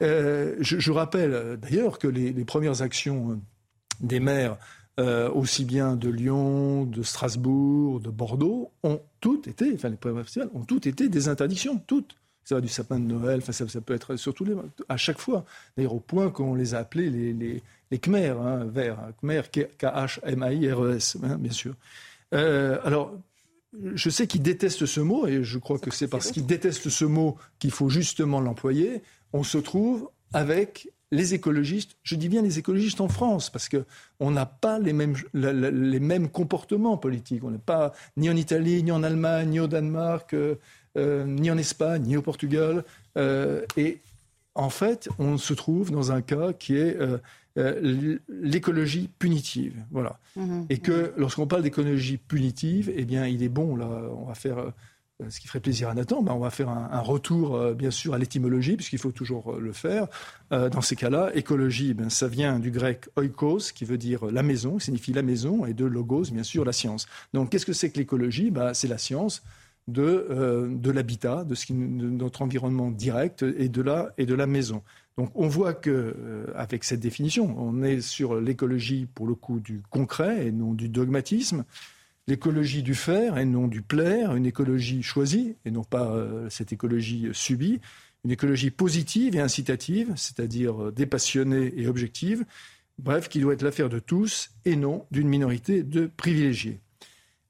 [0.00, 3.40] je, rappelle d'ailleurs que les, premières actions
[4.00, 4.56] des maires,
[5.34, 10.64] aussi bien de Lyon, de Strasbourg, de Bordeaux, ont toutes été, enfin les premières ont
[10.64, 14.16] toutes été des interdictions, toutes ça va du sapin de Noël, enfin, ça, peut être
[14.16, 14.54] surtout les,
[14.88, 15.44] à chaque fois.
[15.76, 19.42] D'ailleurs, au point qu'on les a appelés les, les, les Khmer, hein, verts, hein, Khmer,
[19.50, 21.74] K-H-M-A-I-R-E-S, hein, bien sûr.
[22.34, 23.14] Euh, alors,
[23.94, 27.04] je sais qu'ils détestent ce mot, et je crois que c'est parce qu'ils détestent ce
[27.04, 29.02] mot qu'il faut justement l'employer.
[29.32, 34.30] On se trouve avec les écologistes, je dis bien les écologistes en France, parce qu'on
[34.30, 37.42] n'a pas les mêmes, les mêmes comportements politiques.
[37.42, 40.34] On n'est pas ni en Italie, ni en Allemagne, ni au Danemark.
[40.96, 42.84] Euh, ni en Espagne, ni au Portugal.
[43.16, 43.98] Euh, et
[44.56, 46.98] en fait, on se trouve dans un cas qui est
[47.56, 49.74] euh, l'écologie punitive.
[49.92, 50.18] Voilà.
[50.34, 50.66] Mhm.
[50.68, 54.72] Et que lorsqu'on parle d'écologie punitive, eh bien, il est bon, là, on va faire
[55.28, 58.18] ce qui ferait plaisir à Nathan, ben on va faire un, retour, bien sûr, à
[58.18, 60.06] l'étymologie, puisqu'il faut toujours le faire.
[60.50, 64.78] dans ces cas-là, écologie, ben, ça vient du grec oikos, qui veut dire la maison,
[64.78, 67.06] qui signifie la maison, et de logos, bien sûr, la science.
[67.34, 68.50] Donc, qu'est-ce que c'est que l'écologie?
[68.50, 69.42] Ben, C'est la science
[69.90, 74.82] de, euh, de l'habitat, de, notre environnement direct et de la, et de la maison.
[75.18, 79.60] Donc on voit que euh, avec cette définition, on est sur l'écologie pour le coup
[79.60, 81.64] du concret et non du dogmatisme,
[82.26, 86.72] l'écologie du faire et non du plaire, une écologie choisie et non pas euh, cette
[86.72, 87.80] écologie subie,
[88.24, 92.44] une écologie positive et incitative, c'est-à-dire dépassionnée et objective,
[92.98, 96.80] bref, qui doit être l'affaire de tous et non d'une minorité de privilégiés.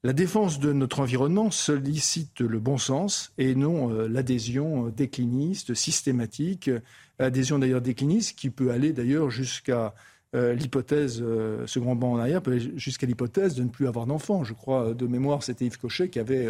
[0.03, 6.71] La défense de notre environnement sollicite le bon sens et non euh, l'adhésion décliniste, systématique,
[7.19, 9.93] adhésion d'ailleurs décliniste qui peut aller d'ailleurs jusqu'à
[10.33, 14.43] euh, l'hypothèse, euh, ce banc en arrière peut jusqu'à l'hypothèse de ne plus avoir d'enfants.
[14.43, 16.47] Je crois, de mémoire, c'était Yves Cochet qui avait,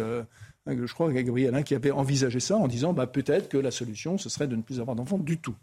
[0.66, 4.30] je crois, Gabriel, qui avait envisagé ça en disant bah, peut-être que la solution, ce
[4.30, 5.56] serait de ne plus avoir d'enfants du tout.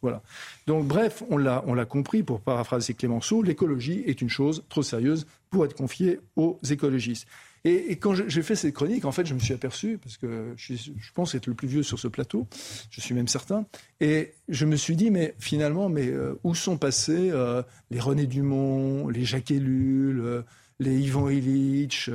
[0.68, 5.66] Donc, bref, on l'a compris, pour paraphraser Clémenceau, l'écologie est une chose trop sérieuse pour
[5.66, 7.26] être confiée aux écologistes.
[7.66, 10.92] Et, quand j'ai fait cette chronique, en fait, je me suis aperçu, parce que je,
[11.14, 12.48] pense être le plus vieux sur ce plateau,
[12.90, 13.66] je suis même certain,
[14.00, 18.28] et je me suis dit, mais finalement, mais euh, où sont passés euh, les René
[18.28, 20.42] Dumont, les Jacques Ellul, euh,
[20.80, 22.10] les Ivan Illich,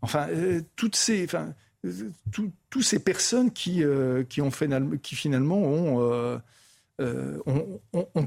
[0.00, 0.28] enfin,
[0.76, 1.52] toutes ces, enfin,
[2.30, 3.82] toutes ces personnes qui,
[4.30, 4.70] qui, ont fait,
[5.02, 6.40] qui finalement ont...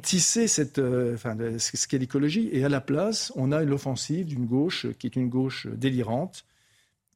[0.04, 2.50] tissé cette, enfin, ce qu'est l'écologie.
[2.52, 6.46] Et à la place, on a l'offensive d'une gauche qui est une gauche délirante,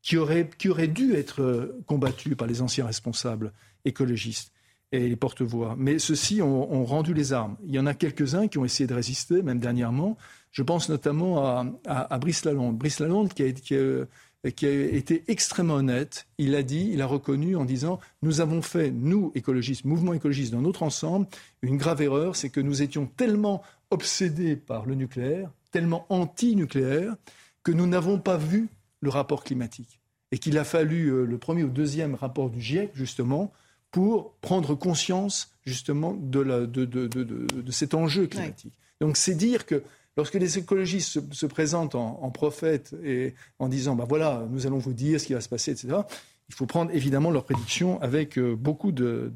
[0.06, 3.52] qui aurait, qui aurait dû être euh, combattu par les anciens responsables
[3.86, 4.54] écologistes
[4.91, 5.76] et les porte-voix.
[5.80, 7.58] Mais ceux-ci ont, rendu les armes.
[7.65, 10.15] Il y en a quelques-uns qui ont essayé de résister, même dernièrement.
[10.52, 12.78] Je pense notamment à, Brice Lalonde.
[12.78, 16.28] Brice Lalonde qui a, qui a été extrêmement honnête.
[16.38, 20.52] Il a dit, il a reconnu en disant Nous avons fait, nous, écologistes, mouvement écologiste,
[20.54, 21.26] dans notre ensemble,
[21.63, 27.15] une grave erreur, c'est que nous étions tellement obsédés par le nucléaire, tellement anti-nucléaire,
[27.63, 28.70] que nous n'avons pas vu
[29.06, 30.02] le rapport climatique.
[30.32, 33.54] Et qu'il a fallu euh, le premier ou deuxième rapport du GIEC, justement,
[33.91, 38.74] pour prendre conscience, justement, de, la, de, de, de, cet enjeu climatique.
[39.00, 39.84] Donc c'est dire que
[40.18, 44.91] lorsque les écologistes se, présentent en, prophètes et en disant, ben voilà, nous allons vous
[44.91, 46.00] dire ce qui va se passer, etc.,
[46.50, 49.32] il faut prendre évidemment leurs prédictions avec euh, beaucoup de,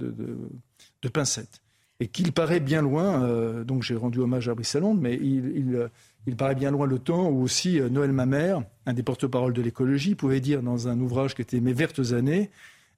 [1.14, 1.62] pincettes.
[2.02, 5.90] Et qu'il paraît bien loin, euh, donc j'ai rendu hommage à Brice mais il, il
[6.28, 9.62] il paraît bien loin le temps où aussi euh, Noël Mamère, un des porte-parole de
[9.62, 12.52] l'écologie, pouvait dire dans un ouvrage qui était Mes vertes années,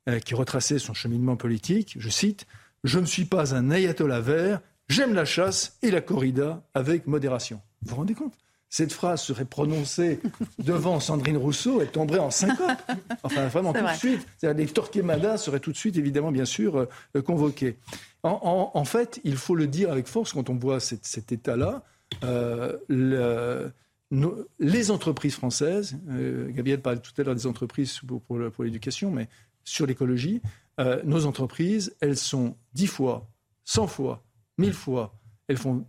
[0.09, 2.45] euh, qui retraçait son cheminement politique, je cite,
[2.83, 7.61] Je ne suis pas un ayatollah vert, j'aime la chasse et la corrida avec modération.
[7.83, 8.33] Vous vous rendez compte?
[8.69, 10.21] Cette phrase serait prononcée
[10.59, 12.81] devant Sandrine Rousseau, elle tomberait en syncope.
[13.21, 14.25] Enfin, vraiment tout de suite.
[14.41, 17.77] Les Torquemada seraient tout de suite, évidemment, bien sûr, euh, convoqués.
[18.23, 21.83] En, fait, il faut le dire avec force quand on voit cet état-là.
[22.23, 23.71] Euh, le,
[24.59, 29.29] les entreprises françaises, euh, Gabriel parlait tout à l'heure des entreprises pour, l'éducation, mais
[29.63, 30.41] sur l'écologie,
[30.79, 33.29] euh, nos entreprises, elles sont dix fois,
[33.63, 34.23] cent fois,
[34.57, 35.85] mille fois, elles font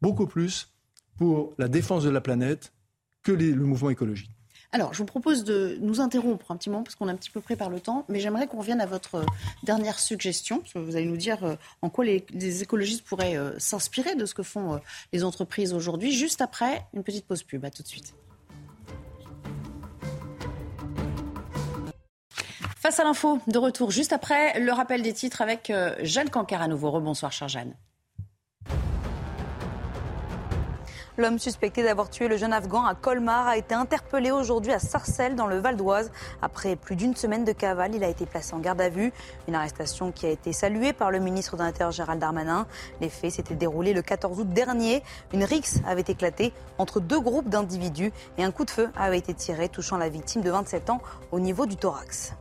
[0.00, 0.74] beaucoup plus
[1.16, 2.72] pour la défense de la planète
[3.22, 4.30] que le mouvement écologique.
[4.72, 7.30] Alors, je vous propose de nous interrompre un petit moment parce qu'on est un petit
[7.30, 9.24] peu près par le temps, mais j'aimerais qu'on revienne à votre euh,
[9.64, 14.14] dernière suggestion, que vous allez nous dire euh, en quoi les, écologistes pourraient euh, s'inspirer
[14.14, 14.80] de ce que font
[15.12, 17.68] les entreprises aujourd'hui, juste après une petite pause pub.
[17.74, 18.14] Tout de suite.
[22.76, 26.68] Face à l'info, de retour juste après le rappel des titres avec Jeanne Cancar à
[26.68, 26.90] nouveau.
[26.90, 27.74] Rebonsoir, chère Jeanne.
[31.18, 35.34] L'homme suspecté d'avoir tué le jeune Afghan à Colmar a été interpellé aujourd'hui à Sarcelles,
[35.34, 36.10] dans le Val d'Oise.
[36.40, 39.12] Après plus d'une semaine de cavale, il a été placé en garde à vue.
[39.48, 42.66] Une arrestation qui a été saluée par le ministre de l'Intérieur Gérald Darmanin.
[43.00, 45.02] Les faits s'étaient déroulés le 14 août dernier.
[45.32, 49.34] Une rixe avait éclaté entre deux groupes d'individus et un coup de feu avait été
[49.34, 51.00] tiré, touchant la victime de 27 ans
[51.32, 52.34] au niveau du thorax.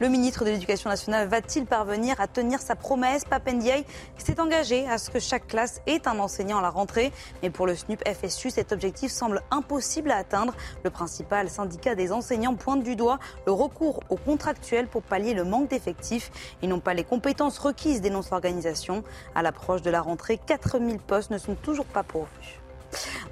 [0.00, 3.24] Le ministre de l'Éducation nationale va-t-il parvenir à tenir sa promesse?
[3.24, 3.84] Papendiaï
[4.18, 7.12] s'est engagé à ce que chaque classe ait un enseignant à la rentrée.
[7.42, 10.54] Mais pour le SNUP FSU, cet objectif semble impossible à atteindre.
[10.82, 15.44] Le principal syndicat des enseignants pointe du doigt le recours aux contractuels pour pallier le
[15.44, 16.30] manque d'effectifs.
[16.62, 19.04] Ils n'ont pas les compétences requises, dénonce l'organisation.
[19.34, 22.63] À l'approche de la rentrée, 4000 postes ne sont toujours pas pourvus.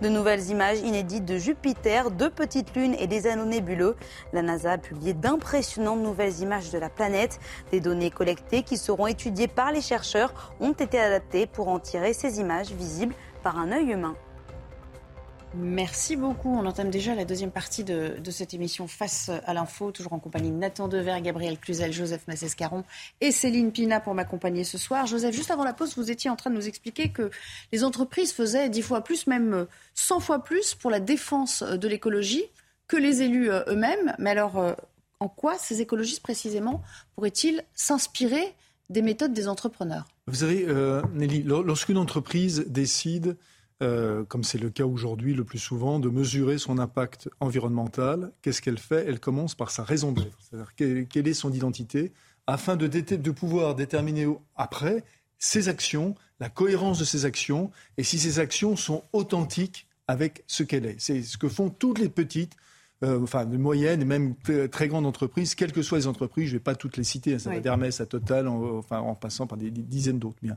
[0.00, 3.96] De nouvelles images inédites de Jupiter, deux petites lunes et des anneaux nébuleux.
[4.32, 7.38] La NASA a publié d'impressionnantes nouvelles images de la planète.
[7.70, 12.12] Des données collectées qui seront étudiées par les chercheurs ont été adaptées pour en tirer
[12.12, 14.16] ces images visibles par un œil humain.
[15.54, 16.48] Merci beaucoup.
[16.48, 20.50] On entame déjà la deuxième partie de, cette émission Face à l'info, toujours en compagnie
[20.50, 22.84] de Nathan Dever, Gabriel Cluzel, Joseph Massescaron
[23.20, 25.06] et Céline Pina pour m'accompagner ce soir.
[25.06, 27.30] Joseph, juste avant la pause, vous étiez en train de nous expliquer que
[27.70, 32.44] les entreprises faisaient dix fois plus, même cent fois plus pour la défense de l'écologie
[32.88, 34.14] que les élus euh, eux-mêmes.
[34.18, 34.72] Mais alors, euh,
[35.20, 36.82] en quoi ces écologistes précisément
[37.14, 38.54] pourraient-ils s'inspirer
[38.90, 40.06] des méthodes des entrepreneurs?
[40.26, 43.36] Vous savez, euh, Nelly, lorsqu'une entreprise décide
[43.82, 48.30] euh, comme c'est le cas aujourd'hui le plus souvent, de mesurer son impact environnemental.
[48.40, 49.04] Qu'est-ce qu'elle fait?
[49.08, 50.74] Elle commence par sa raison d'être, c'est-à-dire
[51.08, 52.12] quelle, est son identité,
[52.46, 55.04] afin de, pouvoir déterminer après
[55.38, 60.62] ses actions, la cohérence de ses actions, et si ces actions sont authentiques avec ce
[60.62, 60.96] qu'elle est.
[60.98, 62.54] C'est ce que font toutes les petites
[63.04, 64.36] euh, enfin de moyennes et même
[64.70, 67.34] très grandes entreprises, quelles que soient les entreprises, je ne vais pas toutes les citer,
[67.34, 70.38] hein, ça va d'Hermès à Total, en, enfin, en passant par des, dizaines d'autres.
[70.40, 70.56] Bien.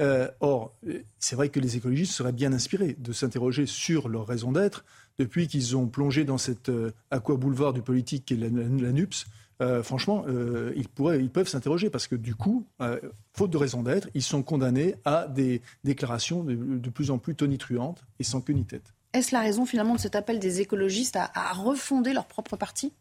[0.00, 0.74] Euh, or,
[1.18, 4.84] c'est vrai que les écologistes seraient bien inspirés de s'interroger sur leur raison d'être
[5.18, 9.26] depuis qu'ils ont plongé dans cet euh, aqua boulevard du politique qui est la, NUPS.
[9.82, 10.24] franchement,
[10.74, 12.66] ils, pourraient, ils peuvent s'interroger parce que du coup,
[13.34, 17.34] faute de raison d'être, ils sont condamnés à des déclarations de, de plus en plus
[17.34, 18.93] tonitruantes et sans queue ni tête.
[19.14, 22.92] Est-ce la raison finalement de cet appel des écologistes à, refonder leur propre parti?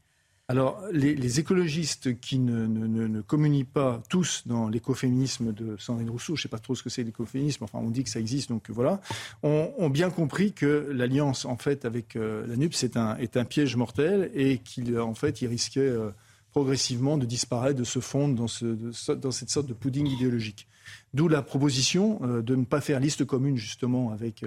[0.47, 6.43] Alors, les, écologistes qui ne, communient pas tous dans l'écoféminisme de Sandrine Rousseau, je ne
[6.43, 9.01] sais pas trop ce que c'est l'écoféminisme, enfin on dit que ça existe, donc voilà,
[9.41, 14.29] ont, bien compris que l'alliance en fait avec euh, la NUPS est un, piège mortel
[14.35, 16.11] et qu'il fait risquait euh,
[16.51, 20.67] progressivement de disparaître, de se fondre dans cette sorte de pudding idéologique.
[21.13, 24.43] D'où la proposition euh, de ne pas faire liste commune justement avec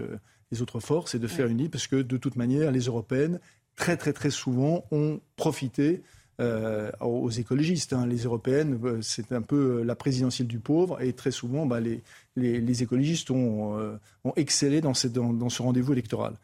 [0.52, 3.40] les autres forces et de faire une ligne, parce que de toute manière, les européennes,
[3.74, 6.02] très très très souvent, ont profité
[6.38, 7.94] euh, aux écologistes.
[7.94, 8.06] Hein.
[8.06, 12.02] Les européennes, euh, c'est un peu la présidentielle du pauvre, et très souvent, bah, les,
[12.36, 16.34] les, écologistes ont, euh, ont excellé dans, dans, dans ce rendez-vous électoral.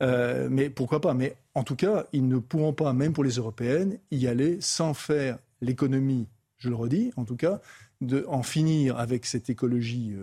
[0.00, 1.14] mais pourquoi pas?
[1.14, 4.94] Mais en tout cas, ils ne pourront pas, même pour les européennes, y aller sans
[4.94, 7.60] faire l'économie, je le redis, en tout cas,
[8.00, 10.14] de en finir avec cette écologie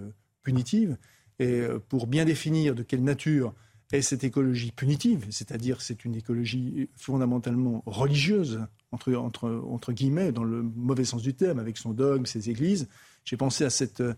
[0.42, 0.98] punitive
[1.40, 3.54] et euh, pour bien définir de quelle nature
[3.92, 8.60] est cette écologie punitive, c'est-à-dire c'est une écologie fondamentalement religieuse,
[8.92, 12.90] entre, guillemets, dans le mauvais sens du terme, avec son dogme, ses églises.
[13.24, 14.14] J'ai pensé à cette euh,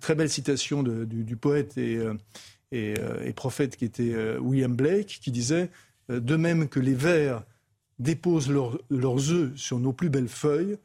[0.00, 2.14] très belle citation du, poète et, euh,
[2.72, 5.70] et, prophète qui était William Blake, qui disait
[6.08, 7.44] De même que les vers
[8.00, 10.76] déposent leurs œufs sur nos plus belles feuilles,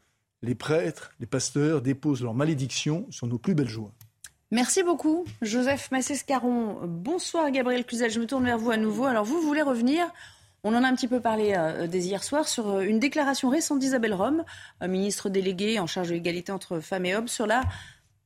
[0.42, 3.92] les prêtres, les pasteurs déposent leurs malédictions sur nos plus belles joies.
[4.52, 6.80] Merci beaucoup, Joseph Massescaron.
[6.82, 8.10] Bonsoir, Gabriel Cluzel.
[8.10, 9.04] Je me tourne vers vous à nouveau.
[9.04, 10.10] Alors, vous voulez revenir?
[10.64, 13.48] On en a un petit peu parlé euh, dès hier soir sur euh, une déclaration
[13.48, 14.44] récente d'Isabelle Rome,
[14.82, 17.62] ministre déléguée en charge de l'égalité entre femmes et hommes, sur la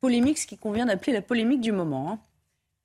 [0.01, 2.13] polémique, ce qui convient d'appeler la polémique du moment.
[2.13, 2.19] Hein.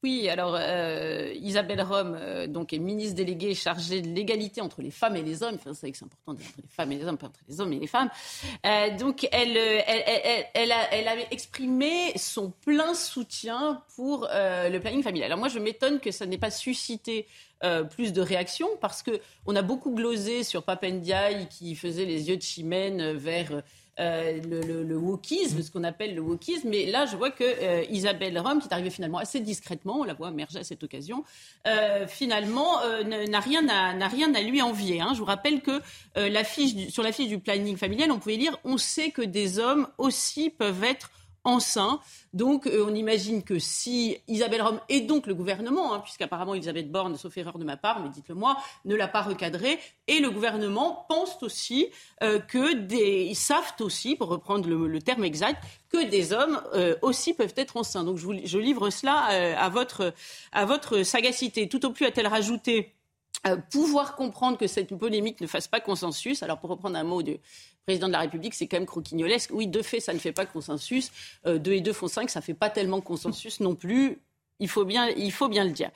[0.01, 4.91] Oui, alors euh, Isabelle Rome euh, donc est ministre déléguée chargée de l'égalité entre les
[4.91, 5.55] femmes et les hommes.
[5.55, 7.59] Enfin, c'est que c'est important d'être entre les femmes et les hommes, pas entre les
[7.59, 8.09] hommes et les femmes.
[8.65, 15.25] Euh, donc elle, elle, elle, elle, avait exprimé son plein soutien pour le planning familial.
[15.25, 17.27] Alors moi, je m'étonne que ça n'ait pas suscité
[17.89, 22.37] plus de réactions parce que on a beaucoup glosé sur Papendiaï qui faisait les yeux
[22.37, 23.63] de chimène vers
[23.99, 24.99] euh, le, le,
[25.61, 26.69] ce qu'on appelle le wokisme.
[26.69, 30.03] Mais là, je vois que euh, Isabelle Rome, qui est arrivée finalement assez discrètement, on
[30.03, 31.23] la voit émerger à cette occasion,
[31.67, 35.01] euh, finalement n'a rien, à, rien à lui envier.
[35.01, 35.11] Hein.
[35.13, 35.81] Je vous rappelle que
[36.15, 40.49] sur la fiche du planning familial, on pouvait lire on sait que des hommes aussi
[40.49, 41.11] peuvent être
[41.49, 41.99] enceints.
[42.33, 46.91] Donc, euh, on imagine que si Isabelle Rome et donc le gouvernement, hein, puisqu'apparemment Elisabeth
[46.91, 50.29] Borne, sauf erreur de ma part, mais dites-le moi, ne l'a pas recadré, et le
[50.29, 51.87] gouvernement pense aussi
[52.21, 56.95] euh, que des, ils savent aussi, pour reprendre le, terme exact, que des hommes euh,
[57.01, 58.03] aussi peuvent être enceints.
[58.03, 59.15] Donc, je, je livre cela
[59.57, 60.13] à votre
[60.51, 61.67] à votre sagacité.
[61.67, 62.98] Tout au plus a-t-elle rajouté
[63.69, 66.43] pouvoir comprendre que cette polémique ne fasse pas consensus.
[66.43, 67.39] Alors, pour reprendre un mot de
[67.85, 69.51] président de la République, c'est quand même croquignolesque.
[69.53, 71.11] Oui, deux faits, ça ne fait pas consensus.
[71.45, 74.19] Euh, deux et deux font cinq, ça ne fait pas tellement consensus non plus.
[74.59, 75.89] Il faut bien, il faut bien le dire.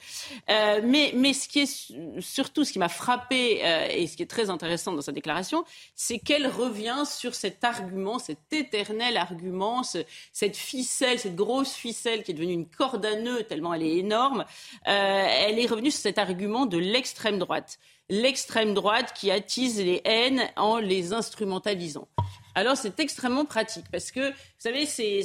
[0.50, 4.24] Euh, mais, mais ce qui est surtout ce qui m'a frappé euh, et ce qui
[4.24, 9.84] est très intéressant dans sa déclaration, c'est qu'elle revient sur cet argument, cet éternel argument,
[9.84, 13.98] cette ficelle, cette grosse ficelle qui est devenue une corde à nœud tellement elle est
[13.98, 14.46] énorme.
[14.86, 20.44] elle est revenue sur cet argument de l'extrême droite l'extrême droite qui attise les haines
[20.56, 22.08] en les instrumentalisant.
[22.56, 25.22] Alors c'est extrêmement pratique parce que, vous savez, c'est,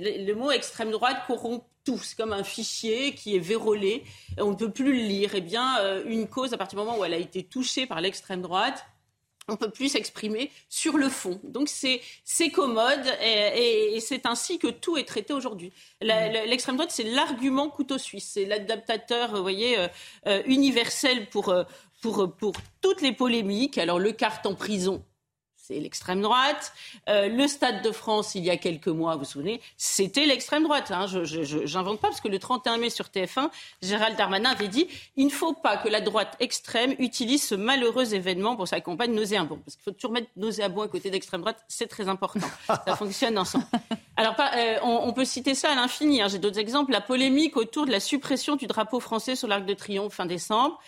[0.00, 1.98] le, mot extrême droite corrompt tout.
[1.98, 4.04] C'est comme un fichier qui est vérolé,
[4.38, 5.32] on ne peut plus le lire.
[5.34, 8.00] Eh bien, euh, une cause, à partir du moment où elle a été touchée par
[8.00, 8.84] l'extrême droite,
[9.48, 11.40] on peut plus s'exprimer sur le fond.
[11.42, 12.00] Donc c'est
[12.50, 15.72] commode et, c'est ainsi que tout est traité aujourd'hui.
[16.00, 19.88] L'extrême droite, c'est l'argument couteau suisse, c'est l'adaptateur, vous voyez, euh,
[20.28, 21.52] euh, universel pour,
[22.00, 23.78] pour, pour toutes les polémiques.
[23.78, 25.04] Alors le carte en prison,
[25.62, 26.72] c'est l'extrême droite.
[27.08, 30.64] Euh, le Stade de France, il y a quelques mois, vous vous souvenez, c'était l'extrême
[30.64, 30.90] droite.
[30.90, 31.06] Hein.
[31.06, 33.48] Je n'invente pas, parce que le 31 mai sur TF1,
[33.80, 38.12] Gérald Darmanin avait dit il ne faut pas que la droite extrême utilise ce malheureux
[38.12, 39.58] événement pour sa campagne nauséabond.
[39.64, 42.48] Parce qu'il faut toujours mettre nauséabond à côté d'extrême droite, c'est très important.
[42.66, 43.66] ça fonctionne ensemble.
[44.16, 46.20] Alors, euh, on, peut citer ça à l'infini.
[46.22, 46.28] Hein.
[46.28, 46.92] J'ai d'autres exemples.
[46.92, 50.80] La polémique autour de la suppression du drapeau français sur l'Arc de Triomphe fin décembre.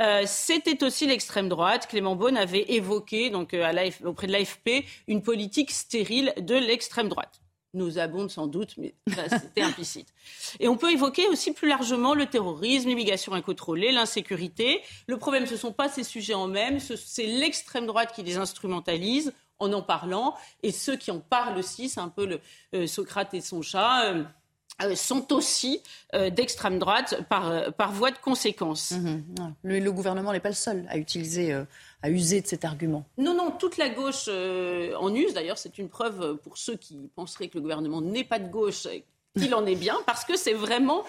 [0.00, 1.86] Euh, c'était aussi l'extrême droite.
[1.88, 7.40] Clément Beaune avait évoqué donc, euh, auprès de l'AFP une politique stérile de l'extrême droite.
[7.74, 8.94] nauséabonde sans doute, mais
[9.28, 10.08] c'était implicite.
[10.60, 14.80] Et on peut évoquer aussi plus largement le terrorisme, l'immigration incontrôlée, l'insécurité.
[15.06, 18.38] Le problème, ce ne sont pas ces sujets en même, c'est l'extrême droite qui les
[18.38, 22.40] instrumentalise en en parlant, et ceux qui en parlent aussi, c'est un peu le
[22.74, 24.04] euh, Socrate et son chat.
[24.04, 24.24] Euh,
[24.82, 25.82] euh, sont aussi
[26.32, 28.92] d'extrême droite par, par voie de conséquence.
[28.92, 31.52] Mmh le, gouvernement n'est pas le seul à utiliser,
[32.02, 33.04] à user de cet argument.
[33.18, 35.34] Non, non, toute la gauche en use.
[35.34, 38.86] D'ailleurs, c'est une preuve pour ceux qui penseraient que le gouvernement n'est pas de gauche
[39.36, 41.04] qu'il en est bien, parce que c'est vraiment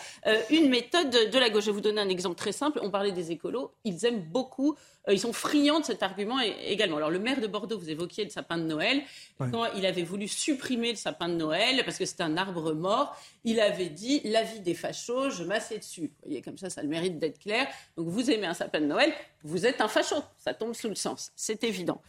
[0.50, 1.66] une méthode de la gauche.
[1.66, 2.80] Je vais vous donner un exemple très simple.
[2.82, 3.72] On parlait des écolos.
[3.84, 4.76] Ils aiment beaucoup
[5.10, 6.98] euh, ils sont friands de cet argument également.
[6.98, 9.02] Alors le maire de Bordeaux, vous évoquiez le sapin de Noël,
[9.38, 13.16] quand il avait voulu supprimer le sapin de Noël parce que c'est un arbre mort,
[13.44, 16.12] il avait dit la vie des fachos, je m'assieds dessus.
[16.20, 17.68] Vous voyez, comme ça, ça le mérite d'être clair.
[17.98, 19.14] Donc vous aimez un sapin de Noël,
[19.44, 22.02] vous êtes un facho, ça tombe sous le sens, c'est évident.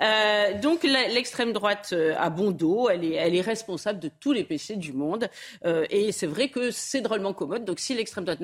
[0.00, 4.76] Euh, donc l'extrême droite euh, a bon dos, elle est, responsable de tous les péchés
[4.76, 5.28] du monde,
[5.64, 7.64] et c'est vrai que c'est drôlement commode.
[7.64, 8.40] Donc si l'extrême droite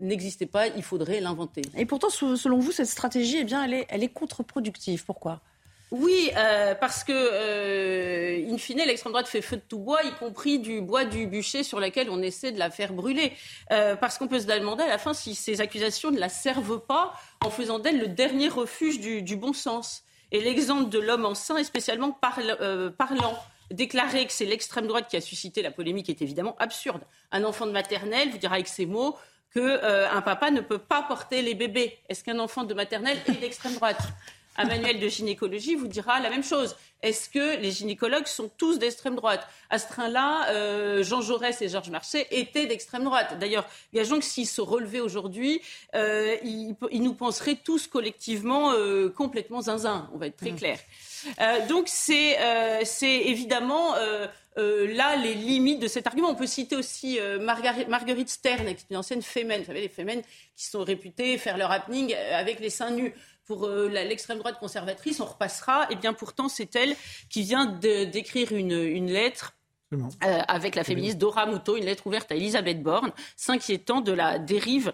[0.00, 1.62] n'existait pas, il faudrait l'inventer.
[1.76, 5.04] Et pourtant, selon vous, cette stratégie eh bien, elle est, elle est contre-productive.
[5.04, 5.40] Pourquoi?
[5.90, 10.12] Oui, euh, parce que, euh, in fine, l'extrême droite fait feu de tout bois, y
[10.12, 13.32] compris du bois du bûcher sur lequel on essaie de la faire brûler.
[13.70, 16.80] Euh, parce qu'on peut se demander à la fin si ces accusations ne la servent
[16.80, 17.14] pas
[17.44, 20.02] en faisant d'elle le dernier refuge du, bon sens.
[20.32, 23.38] Et l'exemple de l'homme enceint est spécialement parlant.
[23.70, 27.02] Déclarer que c'est l'extrême droite qui a suscité la polémique est évidemment absurde.
[27.30, 29.16] Un enfant de maternelle vous dira avec ces mots
[29.54, 31.98] qu'un papa ne peut pas porter les bébés.
[32.08, 34.02] Est-ce qu'un enfant de maternelle est d'extrême droite?
[34.56, 36.76] Un manuel de gynécologie vous dira la même chose.
[37.02, 39.46] Est-ce que les gynécologues sont tous d'extrême droite?
[39.68, 43.38] À ce train-là, euh, Jean Jaurès et Georges Marchais étaient d'extrême droite.
[43.38, 45.60] D'ailleurs, gageons que s'ils se relevaient aujourd'hui,
[45.94, 48.72] euh, ils, nous penseraient tous collectivement
[49.14, 50.08] complètement zinzin.
[50.14, 50.56] On va être très mmh.
[50.56, 50.78] clair.
[51.68, 52.38] donc c'est
[53.02, 53.94] évidemment
[54.56, 56.28] euh, là les limites de cet argument.
[56.30, 59.60] On peut citer aussi euh, Marguerite Stern, qui est une ancienne fémène.
[59.60, 60.22] Vous savez, les fémènes
[60.56, 63.12] qui sont réputées faire leur happening euh, avec les seins nus.
[63.46, 65.84] Pour l'extrême droite conservatrice, on repassera.
[65.84, 66.96] Et eh bien pourtant, c'est elle
[67.28, 69.54] qui vient d'écrire une, une lettre
[70.20, 74.92] avec la féministe Dora Muto, une lettre ouverte à Elisabeth Borne, s'inquiétant de la dérive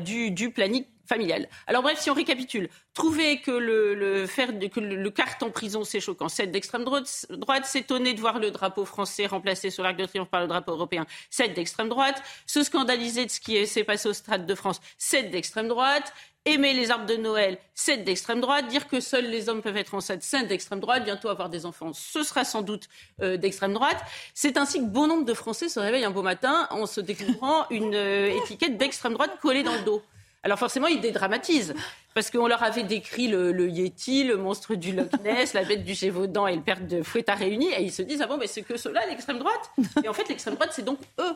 [0.00, 1.48] du, du, planning familial.
[1.66, 6.00] Alors bref, si on récapitule, trouver que le, faire que le, carte en prison, c'est
[6.00, 6.28] choquant.
[6.28, 10.30] C'est d'extrême droite, droite s'étonner de voir le drapeau français remplacé sur l'Arc de Triomphe
[10.30, 12.22] par le drapeau européen, c'est d'extrême droite.
[12.46, 16.12] Se scandaliser de ce qui s'est passé au Stade de France, c'est d'extrême droite.
[16.44, 18.66] Aimer les arbres de Noël, c'est d'extrême droite.
[18.66, 21.04] Dire que seuls les hommes peuvent être enceintes, c'est d'extrême droite.
[21.04, 22.88] Bientôt avoir des enfants, ce sera sans doute
[23.20, 23.98] euh, d'extrême droite.
[24.34, 27.66] C'est ainsi que bon nombre de Français se réveillent un beau matin en se découvrant
[27.70, 30.02] une euh, étiquette d'extrême droite collée dans le dos.
[30.42, 31.74] Alors forcément, ils dédramatisent.
[32.12, 35.94] Parce qu'on leur avait décrit le, Yeti, le monstre du Loch Ness, la bête du
[35.94, 37.70] Gévaudan et le père de Fouettard réunis.
[37.72, 39.70] Et ils se disent, ah bon, mais c'est que cela, l'extrême droite
[40.04, 41.34] Et en fait, l'extrême droite, c'est donc eux.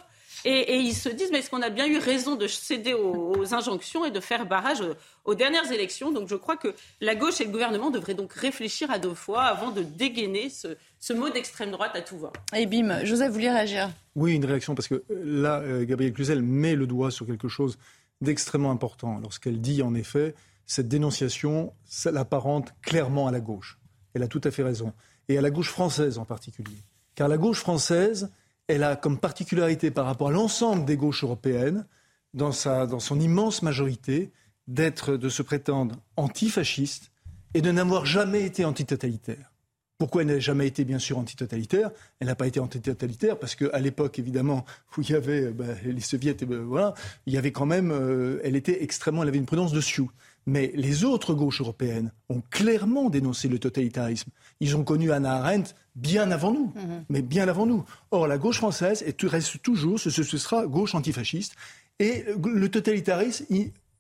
[0.49, 4.05] Et, ils se disent, mais est-ce qu'on a bien eu raison de céder aux, injonctions
[4.05, 4.81] et de faire barrage
[5.25, 6.13] aux, dernières élections?
[6.13, 9.43] Donc je crois que la gauche et le gouvernement devraient donc réfléchir à deux fois
[9.43, 12.33] avant de dégainer ce, mot d'extrême droite à tout va.
[12.55, 13.91] Et bim, Joseph, vous voulez réagir?
[14.15, 17.77] Oui, une réaction, parce que là, euh, Gabriel Cluzel met le doigt sur quelque chose
[18.21, 21.73] d'extrêmement important lorsqu'elle dit en effet cette dénonciation
[22.05, 23.79] l'apparente clairement à la gauche.
[24.15, 24.93] Elle a tout à fait raison.
[25.29, 26.79] Et à la gauche française en particulier.
[27.17, 28.31] Car la gauche française,
[28.69, 31.87] elle a comme particularité par rapport à l'ensemble des gauches européennes,
[32.35, 34.31] dans, sa, dans son immense majorité,
[34.69, 37.11] d'être, de se prétendre antifasciste
[37.55, 39.53] et de n'avoir jamais été antitotalitaire.
[39.99, 41.91] Pourquoi elle n'a jamais été, bien sûr, antitotalitaire?
[42.21, 46.01] Elle n'a pas été antitotalitaire parce qu'à l'époque, évidemment, où il y avait bah, les
[46.01, 46.95] soviets, et, bah, voilà,
[47.25, 50.03] il y avait quand même, euh, elle était extrêmement, elle avait une prudence dessus.
[50.47, 54.31] Mais les autres gauches européennes ont clairement dénoncé le totalitarisme.
[54.61, 57.05] Ils ont connu Anna Arendt bien avant nous, mhm.
[57.09, 57.85] mais bien avant nous.
[58.13, 61.57] Or, la gauche française reste toujours, ce, sera gauche antifasciste.
[61.99, 63.47] Et le totalitarisme,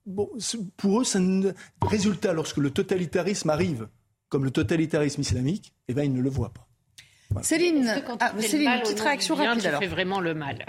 [0.06, 0.30] bon,
[0.76, 3.88] pour eux, c'est un résultat lorsque le totalitarisme arrive
[4.28, 6.66] comme le totalitarisme islamique, eh ben, ils ne le voient pas.
[7.42, 9.62] Céline, ah, Céline une petite réaction rapide.
[9.62, 10.64] Tu fais vraiment le mal?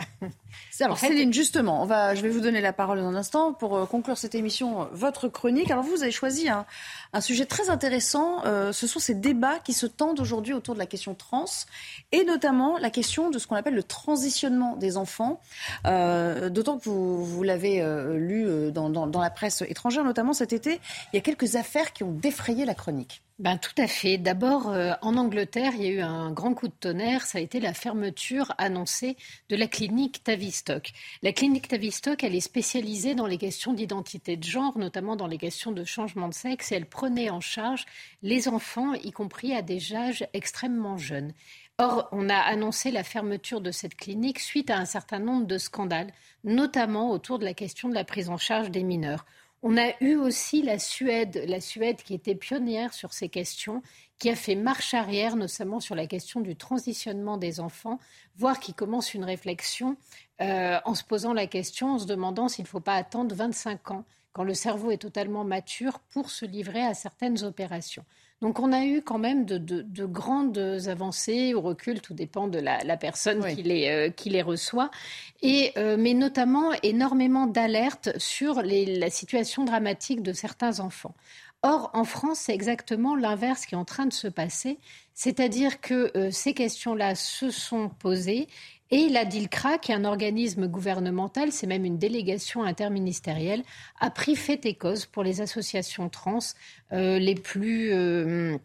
[0.80, 3.76] Alors Céline, justement, on va, je vais vous donner la parole dans un instant pour
[3.76, 5.72] euh, conclure cette émission, euh, votre chronique.
[5.72, 6.66] Alors vous avez choisi un,
[7.14, 8.46] un sujet très intéressant.
[8.46, 11.46] Euh, ce sont ces débats qui se tendent aujourd'hui autour de la question trans
[12.12, 15.40] et notamment la question de ce qu'on appelle le transitionnement des enfants.
[15.84, 17.82] D'autant que vous, vous l'avez
[18.18, 20.80] lu dans, dans, dans la presse étrangère, notamment cet été,
[21.14, 23.22] il y a quelques affaires qui ont défrayé la chronique.
[23.40, 24.18] Ben, tout à fait.
[24.18, 27.24] D'abord, euh, en Angleterre, il y a eu un grand coup de tonnerre.
[27.28, 29.16] Ça a été la fermeture annoncée
[29.50, 30.37] de la clinique Tavistock.
[31.24, 35.38] La clinique Tavistock, elle est spécialisée dans les questions d'identité de genre, notamment dans les
[35.38, 37.86] questions de changement de sexe, et elle prenait en charge
[38.22, 41.34] les enfants, y compris à des âges extrêmement jeunes.
[41.80, 45.58] Or, on a annoncé la fermeture de cette clinique suite à un certain nombre de
[45.58, 46.12] scandales,
[46.44, 49.26] notamment autour de la question de la prise en charge des mineurs.
[49.64, 53.82] On a eu aussi la Suède, la Suède qui était pionnière sur ces questions,
[54.20, 58.00] qui a fait marche arrière, notamment sur la question du transitionnement des enfants,
[58.36, 59.98] voire qui commence une réflexion
[60.42, 63.92] euh, en se posant la question, en se demandant s'il ne faut pas attendre 25
[63.92, 68.06] ans, quand le cerveau est totalement mature, pour se livrer à certaines opérations.
[68.42, 71.54] Donc on a eu quand même de, grandes avancées.
[71.56, 74.92] Au recul, tout dépend de la, personne qui, les, euh, qui, les, reçoit,
[75.42, 81.16] et, euh, mais notamment énormément d'alertes sur la situation dramatique de certains enfants.
[81.64, 84.78] Or, en France, c'est exactement l'inverse qui est en train de se passer,
[85.16, 88.48] c'est-à-dire que euh, ces questions-là se sont posées
[88.90, 93.64] et la DILCRA, qui est un organisme gouvernemental, c'est même une délégation interministérielle,
[94.00, 96.40] a pris fait et cause pour les associations trans
[96.94, 98.58] euh, les plus euh,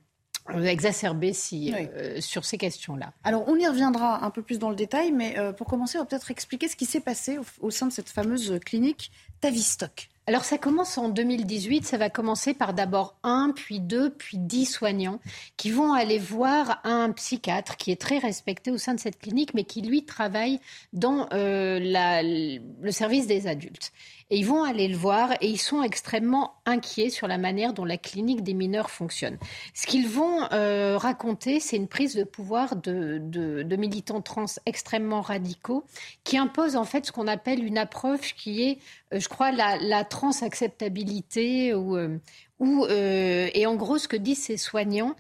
[0.65, 3.13] exacerbées si, euh, sur ces questions-là.
[3.25, 6.07] Alors, on y reviendra un peu plus dans le détail, mais pour commencer, on va
[6.07, 9.11] peut-être expliquer ce qui s'est passé au, au, sein de cette fameuse clinique
[9.41, 10.09] Tavistock.
[10.29, 14.67] Alors ça commence en 2018, ça va commencer par d'abord un, puis deux, puis dix
[14.67, 15.19] soignants
[15.57, 19.53] qui vont aller voir un psychiatre qui est très respecté au sein de cette clinique,
[19.53, 20.61] mais qui lui travaille
[20.93, 23.93] dans euh, le service des adultes.
[24.31, 27.85] Et ils vont aller le voir et ils sont extrêmement inquiets sur la manière dont
[27.85, 29.39] la clinique des mineurs fonctionne.
[29.75, 35.21] Ce qu'ils vont euh, raconter, c'est une prise de pouvoir de, de, militants trans extrêmement
[35.21, 35.85] radicaux
[36.25, 38.79] qui imposent en fait ce qu'on appelle une approche qui est,
[39.13, 44.57] euh, je crois, la, la trans-acceptabilité ou, euh, et en gros, ce que disent ces
[44.57, 45.17] soignants,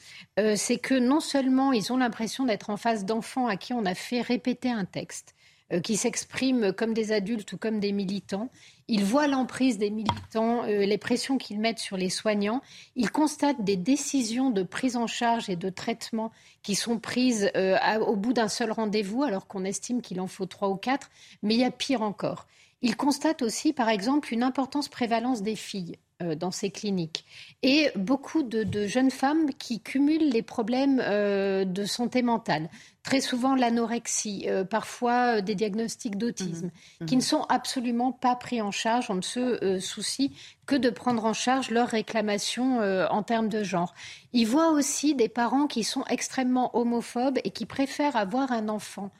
[0.54, 3.96] c'est que non seulement ils ont l'impression d'être en face d'enfants à qui on a
[3.96, 5.34] fait répéter un texte,
[5.80, 8.50] qui s'expriment comme des adultes ou comme des militants.
[8.88, 12.60] Ils voient l'emprise des militants, euh, les pressions qu'ils mettent sur les soignants.
[12.96, 17.78] Ils constatent des décisions de prise en charge et de traitement qui sont prises euh,
[18.00, 21.10] au bout d'un seul rendez-vous, alors qu'on estime qu'il en faut trois ou quatre.
[21.42, 22.46] Mais il y a pire encore.
[22.82, 25.96] Ils constatent aussi, par exemple, une importance prévalence des filles.
[26.22, 27.24] Euh, dans ces cliniques.
[27.62, 32.68] Et beaucoup de, jeunes femmes qui cumulent les problèmes euh, de santé mentale.
[33.02, 37.06] Très souvent l'anorexie, euh, parfois des diagnostics d'autisme, mmh.
[37.06, 39.10] qui ne sont absolument pas pris en charge.
[39.10, 40.32] On ne se soucie
[40.66, 42.78] que de prendre en charge leurs réclamations
[43.10, 43.92] en termes de genre.
[44.32, 49.10] Ils voient aussi des parents qui sont extrêmement homophobes et qui préfèrent avoir un enfant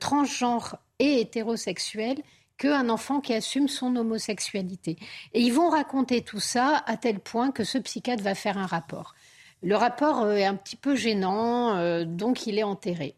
[0.00, 2.22] transgenre et hétérosexuel
[2.60, 4.98] qu'un enfant qui assume son homosexualité.
[5.32, 8.66] Et ils vont raconter tout ça à tel point que ce psychiatre va faire un
[8.66, 9.14] rapport.
[9.62, 13.14] Le rapport euh, est un petit peu gênant, euh, donc il est enterré.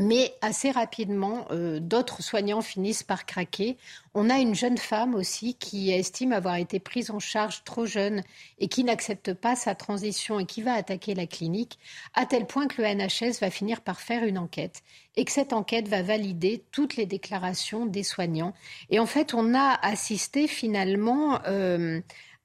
[0.00, 3.76] Mais assez rapidement, euh, d'autres soignants finissent par craquer.
[4.14, 8.22] On a une jeune femme aussi qui estime avoir été prise en charge trop jeune
[8.60, 11.80] et qui n'accepte pas sa transition et qui va attaquer la clinique,
[12.14, 14.82] à tel point que le NHS va finir par faire une enquête
[15.16, 18.54] et que cette enquête va valider toutes les déclarations des soignants.
[18.90, 21.40] Et en fait, on a assisté finalement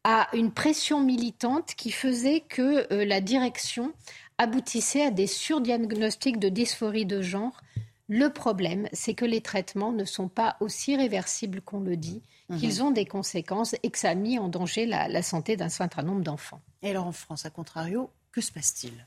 [0.04, 3.94] à une pression militante qui faisait que euh, la direction
[4.38, 7.62] aboutissait à des surdiagnostics de dysphorie de genre.
[8.10, 12.60] Le problème, c'est que les traitements ne sont pas aussi réversibles qu'on le dit, mhm.
[12.60, 15.70] qu'ils ont des conséquences et que ça a mis en danger la, la santé d'un
[15.70, 16.62] certain nombre d'enfants.
[16.82, 19.06] Et alors en France, à contrario, que se passe-t-il?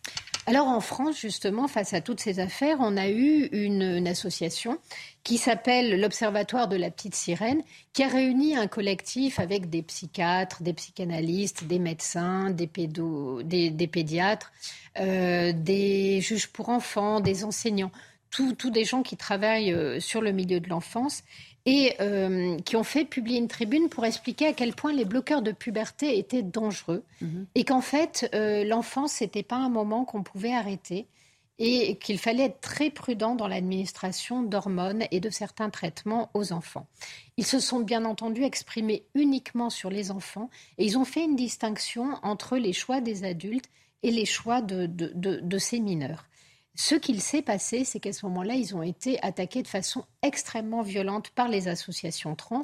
[0.49, 4.79] Alors en France, justement, face à toutes ces affaires, on a eu une, association
[5.25, 10.63] qui s'appelle l'Observatoire de la petite sirène, qui a réuni un collectif avec des psychiatres,
[10.63, 14.53] des psychanalystes, des médecins, des, des, pédiatres,
[15.01, 17.91] euh, des juges pour enfants, des enseignants,
[18.31, 21.25] tous des gens qui travaillent euh, sur le milieu de l'enfance
[21.67, 25.43] et euh, qui ont fait publier une tribune pour expliquer à quel point les bloqueurs
[25.43, 27.47] de puberté étaient dangereux mhm.
[27.57, 31.07] et qu'en fait, euh, l'enfance, n'était pas un moment qu'on pouvait arrêter
[31.59, 36.87] et qu'il fallait être très prudent dans l'administration d'hormones et de certains traitements aux enfants.
[37.39, 41.35] Ils se sont bien entendu exprimés uniquement sur les enfants et ils ont fait une
[41.35, 43.71] distinction entre les choix des adultes
[44.03, 46.27] et les choix de, de ces mineurs.
[46.79, 50.83] Ce qu'il s'est passé, c'est qu'à ce moment-là, ils ont été attaqués de façon extrêmement
[50.83, 52.61] violente par les associations trans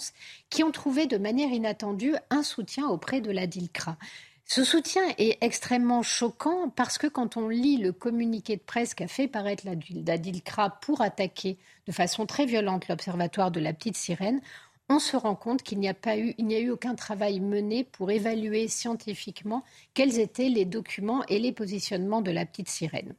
[0.51, 3.97] qui ont trouvé de manière inattendue un soutien auprès de la DILCRA.
[4.45, 9.09] Ce soutien est extrêmement choquant parce que quand on lit le communiqué de presse qu'a
[9.09, 11.57] fait paraître la, DILCRA pour attaquer
[11.87, 14.43] de façon très violente l'observatoire de la petite sirène,
[14.91, 18.11] on se rend compte qu'il n'y a pas n'y a eu aucun travail mené pour
[18.11, 23.15] évaluer scientifiquement quels étaient les documents et les positionnements de la petite sirène.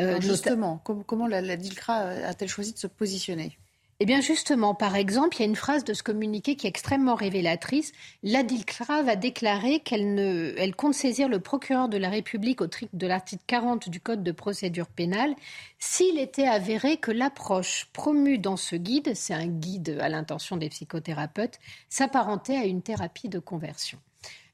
[0.00, 3.56] Euh, justement, comment la, DILCRA a-t-elle choisi de se positionner?
[4.00, 6.68] Eh bien justement, par exemple, il y a une phrase de ce communiqué qui est
[6.68, 7.92] extrêmement révélatrice.
[8.24, 12.90] L'ADILCRA va déclarer qu'elle ne, elle compte saisir le procureur de la République au titre
[12.92, 15.36] de l'article 40 du Code de procédure pénale
[15.78, 20.70] s'il était avéré que l'approche promue dans ce guide, c'est un guide à l'intention des
[20.70, 23.98] psychothérapeutes, s'apparentait à une thérapie de conversion.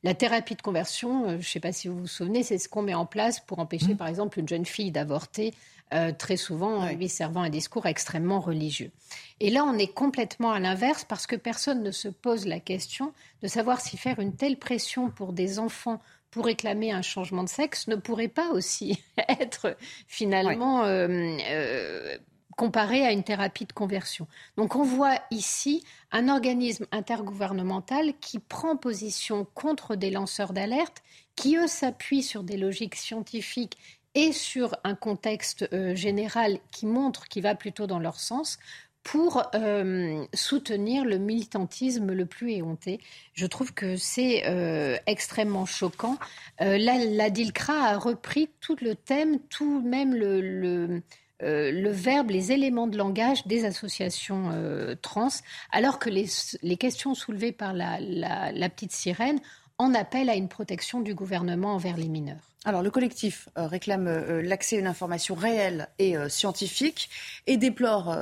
[0.02, 2.68] La thérapie de conversion, euh, je ne sais pas si vous vous souvenez, c'est ce
[2.68, 3.98] qu'on met en place pour empêcher, mmh.
[3.98, 5.52] par exemple, une jeune fille d'avorter,
[5.92, 8.92] euh, très souvent lui servant un discours extrêmement religieux.
[9.40, 13.12] Et là, on est complètement à l'inverse parce que personne ne se pose la question
[13.42, 17.48] de savoir si faire une telle pression pour des enfants pour réclamer un changement de
[17.48, 19.76] sexe ne pourrait pas aussi être
[20.06, 22.16] finalement euh,
[22.60, 24.26] comparé à une thérapie de conversion.
[24.58, 25.82] Donc on voit ici
[26.12, 31.02] un organisme intergouvernemental qui prend position contre des lanceurs d'alerte,
[31.36, 33.78] qui eux s'appuient sur des logiques scientifiques
[34.14, 38.58] et sur un contexte euh, général qui montre qu'il va plutôt dans leur sens
[39.04, 43.00] pour euh, soutenir le militantisme le plus éhonté.
[43.32, 46.18] Je trouve que c'est euh, extrêmement choquant.
[46.58, 51.02] la DILCRA a repris tout le thème, tout même le
[51.42, 55.28] euh, le verbe, les éléments de langage des associations euh, trans,
[55.72, 59.40] alors que les, questions soulevées par la, petite sirène
[59.78, 62.50] en appellent à une protection du gouvernement envers les mineurs.
[62.66, 64.06] Alors, le collectif euh, réclame
[64.40, 67.08] l'accès à une information réelle et scientifique
[67.46, 68.14] et déplore,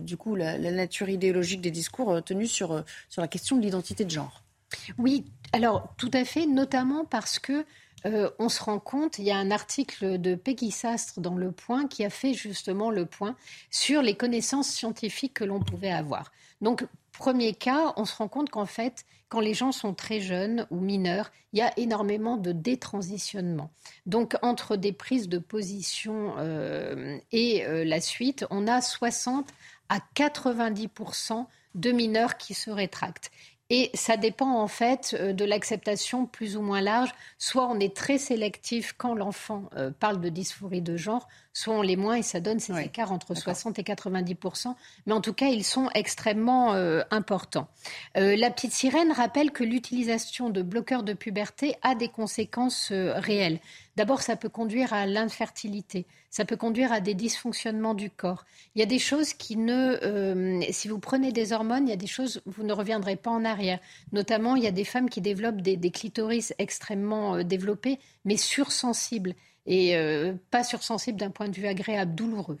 [0.00, 4.10] du coup, la, nature idéologique des discours tenus sur, sur la question de l'identité de
[4.10, 4.42] genre.
[4.98, 7.64] Oui, alors, tout à fait, notamment parce que
[8.04, 11.50] euh, on se rend compte, il y a un article de Peggy Sastre dans Le
[11.50, 13.36] Point qui a fait justement le point
[13.70, 16.30] sur les connaissances scientifiques que l'on pouvait avoir.
[16.60, 20.66] Donc, premier cas, on se rend compte qu'en fait, quand les gens sont très jeunes
[20.70, 23.70] ou mineurs, il y a énormément de détransitionnement.
[24.04, 29.48] Donc, entre des prises de position euh, et euh, la suite, on a 60
[29.88, 30.88] à 90
[31.74, 33.30] de mineurs qui se rétractent.
[33.68, 37.12] Et ça dépend en fait euh, de l'acceptation plus ou moins large.
[37.38, 41.26] Soit on est très sélectif quand l'enfant euh, parle de dysphorie de genre,
[41.56, 44.74] soit on l'est moins et ça donne ces écarts entre 60 et 90%
[45.06, 47.68] Mais en tout cas, ils sont extrêmement euh, importants.
[48.14, 53.60] la petite sirène rappelle que l'utilisation de bloqueurs de puberté a des conséquences réelles.
[53.96, 58.44] D'abord, ça peut conduire à l'infertilité, ça peut conduire à des dysfonctionnements du corps.
[58.74, 59.98] Il y a des choses qui ne...
[60.02, 63.30] Euh, si vous prenez des hormones, il y a des choses, vous ne reviendrez pas
[63.30, 63.78] en arrière.
[64.12, 69.34] Notamment, il y a des femmes qui développent des, clitoris extrêmement euh, développés, mais sursensibles.
[69.66, 72.58] Et euh, pas sursensibles d'un point de vue agréable, douloureux.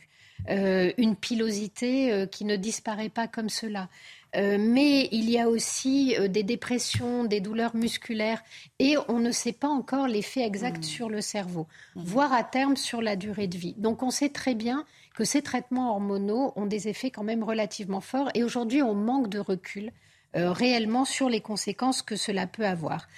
[0.48, 3.88] une pilosité qui ne disparaît pas comme cela.
[4.36, 8.42] Euh, mais il y a aussi euh, des dépressions, des douleurs musculaires,
[8.78, 10.82] et on ne sait pas encore l'effet exact mmh.
[10.82, 12.02] sur le cerveau, mmh.
[12.02, 13.74] voire à terme sur la durée de vie.
[13.78, 14.84] Donc on sait très bien
[15.14, 19.28] que ces traitements hormonaux ont des effets quand même relativement forts, et aujourd'hui on manque
[19.28, 19.92] de recul
[20.36, 23.08] euh, réellement sur les conséquences que cela peut avoir.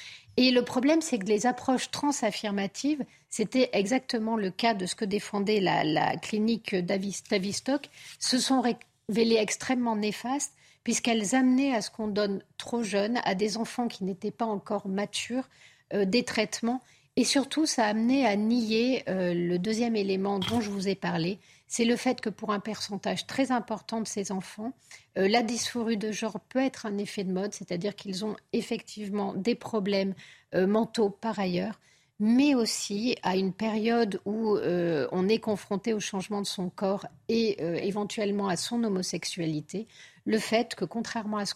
[0.41, 5.05] Et le problème, c'est que les approches transaffirmatives, c'était exactement le cas de ce que
[5.05, 12.41] défendait la, clinique Tavistock, se sont révélées extrêmement néfastes puisqu'elles amenaient à ce qu'on donne
[12.57, 15.49] trop jeune à des enfants qui n'étaient pas encore matures
[15.93, 16.82] euh, des traitements.
[17.16, 20.95] Et surtout, ça a amené à nier euh, le deuxième élément dont je vous ai
[20.95, 24.72] parlé, c'est le fait que pour un pourcentage très important de ces enfants,
[25.16, 29.34] euh, la dysphorie de genre peut être un effet de mode, c'est-à-dire qu'ils ont effectivement
[29.34, 30.14] des problèmes
[30.54, 31.78] mentaux par ailleurs,
[32.18, 37.62] mais aussi à une période où on est confronté au changement de son corps et
[37.86, 39.86] éventuellement à son homosexualité.
[40.24, 41.54] Le fait que, contrairement à ce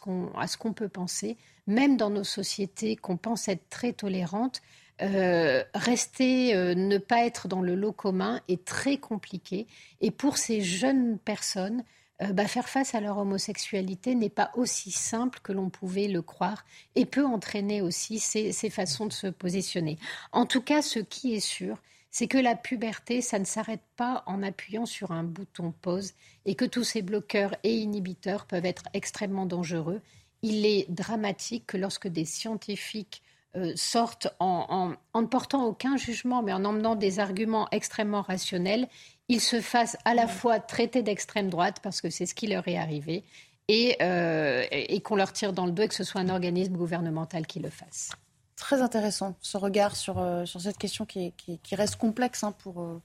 [0.59, 4.63] qu'on peut penser, même dans nos sociétés qu'on pense être très tolérantes,
[5.01, 9.67] euh, rester, euh, ne pas être dans le lot commun est très compliqué.
[10.01, 11.83] Et pour ces jeunes personnes,
[12.23, 16.23] euh, bah, faire face à leur homosexualité n'est pas aussi simple que l'on pouvait le
[16.23, 16.65] croire
[16.95, 19.99] et peut entraîner aussi ces, ces façons de se positionner.
[20.31, 21.79] En tout cas, ce qui est sûr,
[22.11, 26.13] c'est que la puberté, ça ne s'arrête pas en appuyant sur un bouton pause
[26.45, 30.03] et que tous ces bloqueurs et inhibiteurs peuvent être extrêmement dangereux.
[30.43, 33.23] Il est dramatique que lorsque des scientifiques
[33.57, 38.89] euh, sortent en, ne portant aucun jugement, mais en emmenant des arguments extrêmement rationnels,
[39.29, 42.67] ils se fassent à la fois traiter d'extrême droite, parce que c'est ce qui leur
[42.67, 43.25] est arrivé,
[43.69, 46.75] et, euh, et qu'on leur tire dans le dos et que ce soit un organisme
[46.77, 48.11] gouvernemental qui le fasse.
[48.57, 53.01] Très intéressant, ce regard sur, euh, sur cette question qui, qui, reste complexe hein, pour,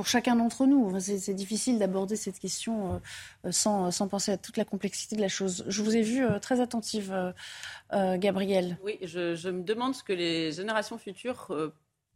[0.00, 0.98] pour chacun d'entre nous.
[0.98, 3.02] C'est difficile d'aborder cette question
[3.44, 5.62] euh, sans, sans, penser à toute la complexité de la chose.
[5.68, 7.34] Je vous ai vu très attentive,
[7.92, 8.78] Gabrielle.
[8.82, 11.54] Oui, je, me demande ce que les générations futures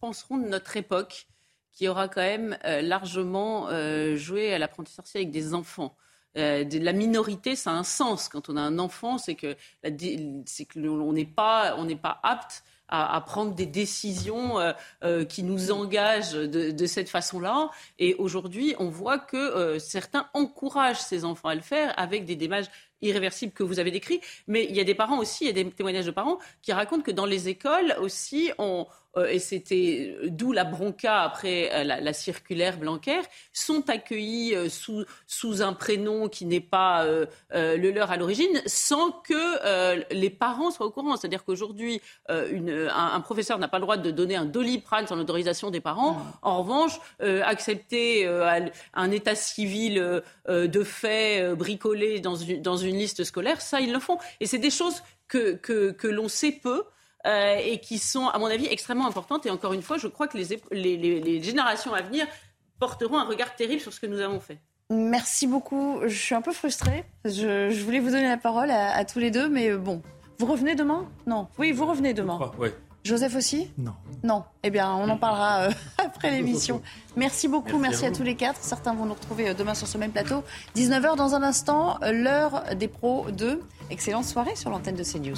[0.01, 1.27] penseront de notre époque,
[1.75, 3.69] qui aura quand même largement
[4.17, 5.95] joué à l'apprenti sorcier avec des enfants.
[6.37, 8.31] la minorité, ça a un sens.
[8.31, 9.57] Quand on a un enfant, c'est que,
[10.47, 14.73] c'est que on n'est pas, on n'est pas apte à, prendre des décisions euh,
[15.03, 17.71] euh, qui nous engagent de, cette façon-là.
[17.99, 22.37] Et aujourd'hui, on voit que euh, certains encouragent ces enfants à le faire avec des
[22.37, 22.67] démarches
[23.01, 24.21] irréversibles que vous avez décrits.
[24.47, 26.73] Mais il y a des parents aussi, il y a des témoignages de parents qui
[26.73, 28.87] racontent que dans les écoles aussi, on,
[29.29, 33.21] et c'était euh, d'où la bronca après euh, la, circulaire Blanquer,
[33.53, 37.05] sont accueillis sous, sous un prénom qui n'est pas
[37.53, 41.17] le leur à l'origine, sans que les parents soient au courant.
[41.17, 45.71] C'est-à-dire qu'aujourd'hui, un, un, professeur n'a pas le droit de donner un doliprane sans l'autorisation
[45.71, 46.21] des parents.
[46.43, 48.27] En revanche, accepter
[48.95, 54.01] un état civil de fait bricolé dans une, dans une liste scolaire, ça, ils le
[54.01, 54.19] font.
[54.41, 56.85] Et c'est des choses que, que, que l'on sait peu.
[57.27, 59.47] Euh, et qui sont, à mon avis, extrêmement importantes.
[59.47, 62.27] Et encore une fois, je crois que les, les, générations à venir
[62.79, 64.59] porteront un regard terrible sur ce que nous avons fait.
[64.91, 66.01] Merci beaucoup.
[66.05, 67.05] Je suis un peu frustrée.
[67.25, 70.03] Je, voulais vous donner la parole à, tous les deux, mais bon.
[70.39, 71.09] Vous revenez demain?
[71.27, 71.49] Non.
[71.59, 72.39] Oui, vous revenez demain.
[73.05, 73.71] Joseph aussi?
[73.79, 73.93] Non.
[74.23, 74.45] Non.
[74.63, 76.83] Eh bien, on en parlera euh, après l'émission.
[77.17, 78.63] Merci beaucoup, merci, à, tous les quatre.
[78.63, 80.43] Certains vont nous retrouver euh, demain sur ce même plateau.
[80.75, 83.63] 19h dans un instant, l'heure des pros 2.
[83.91, 85.37] Excellente soirée sur l'antenne de CNews.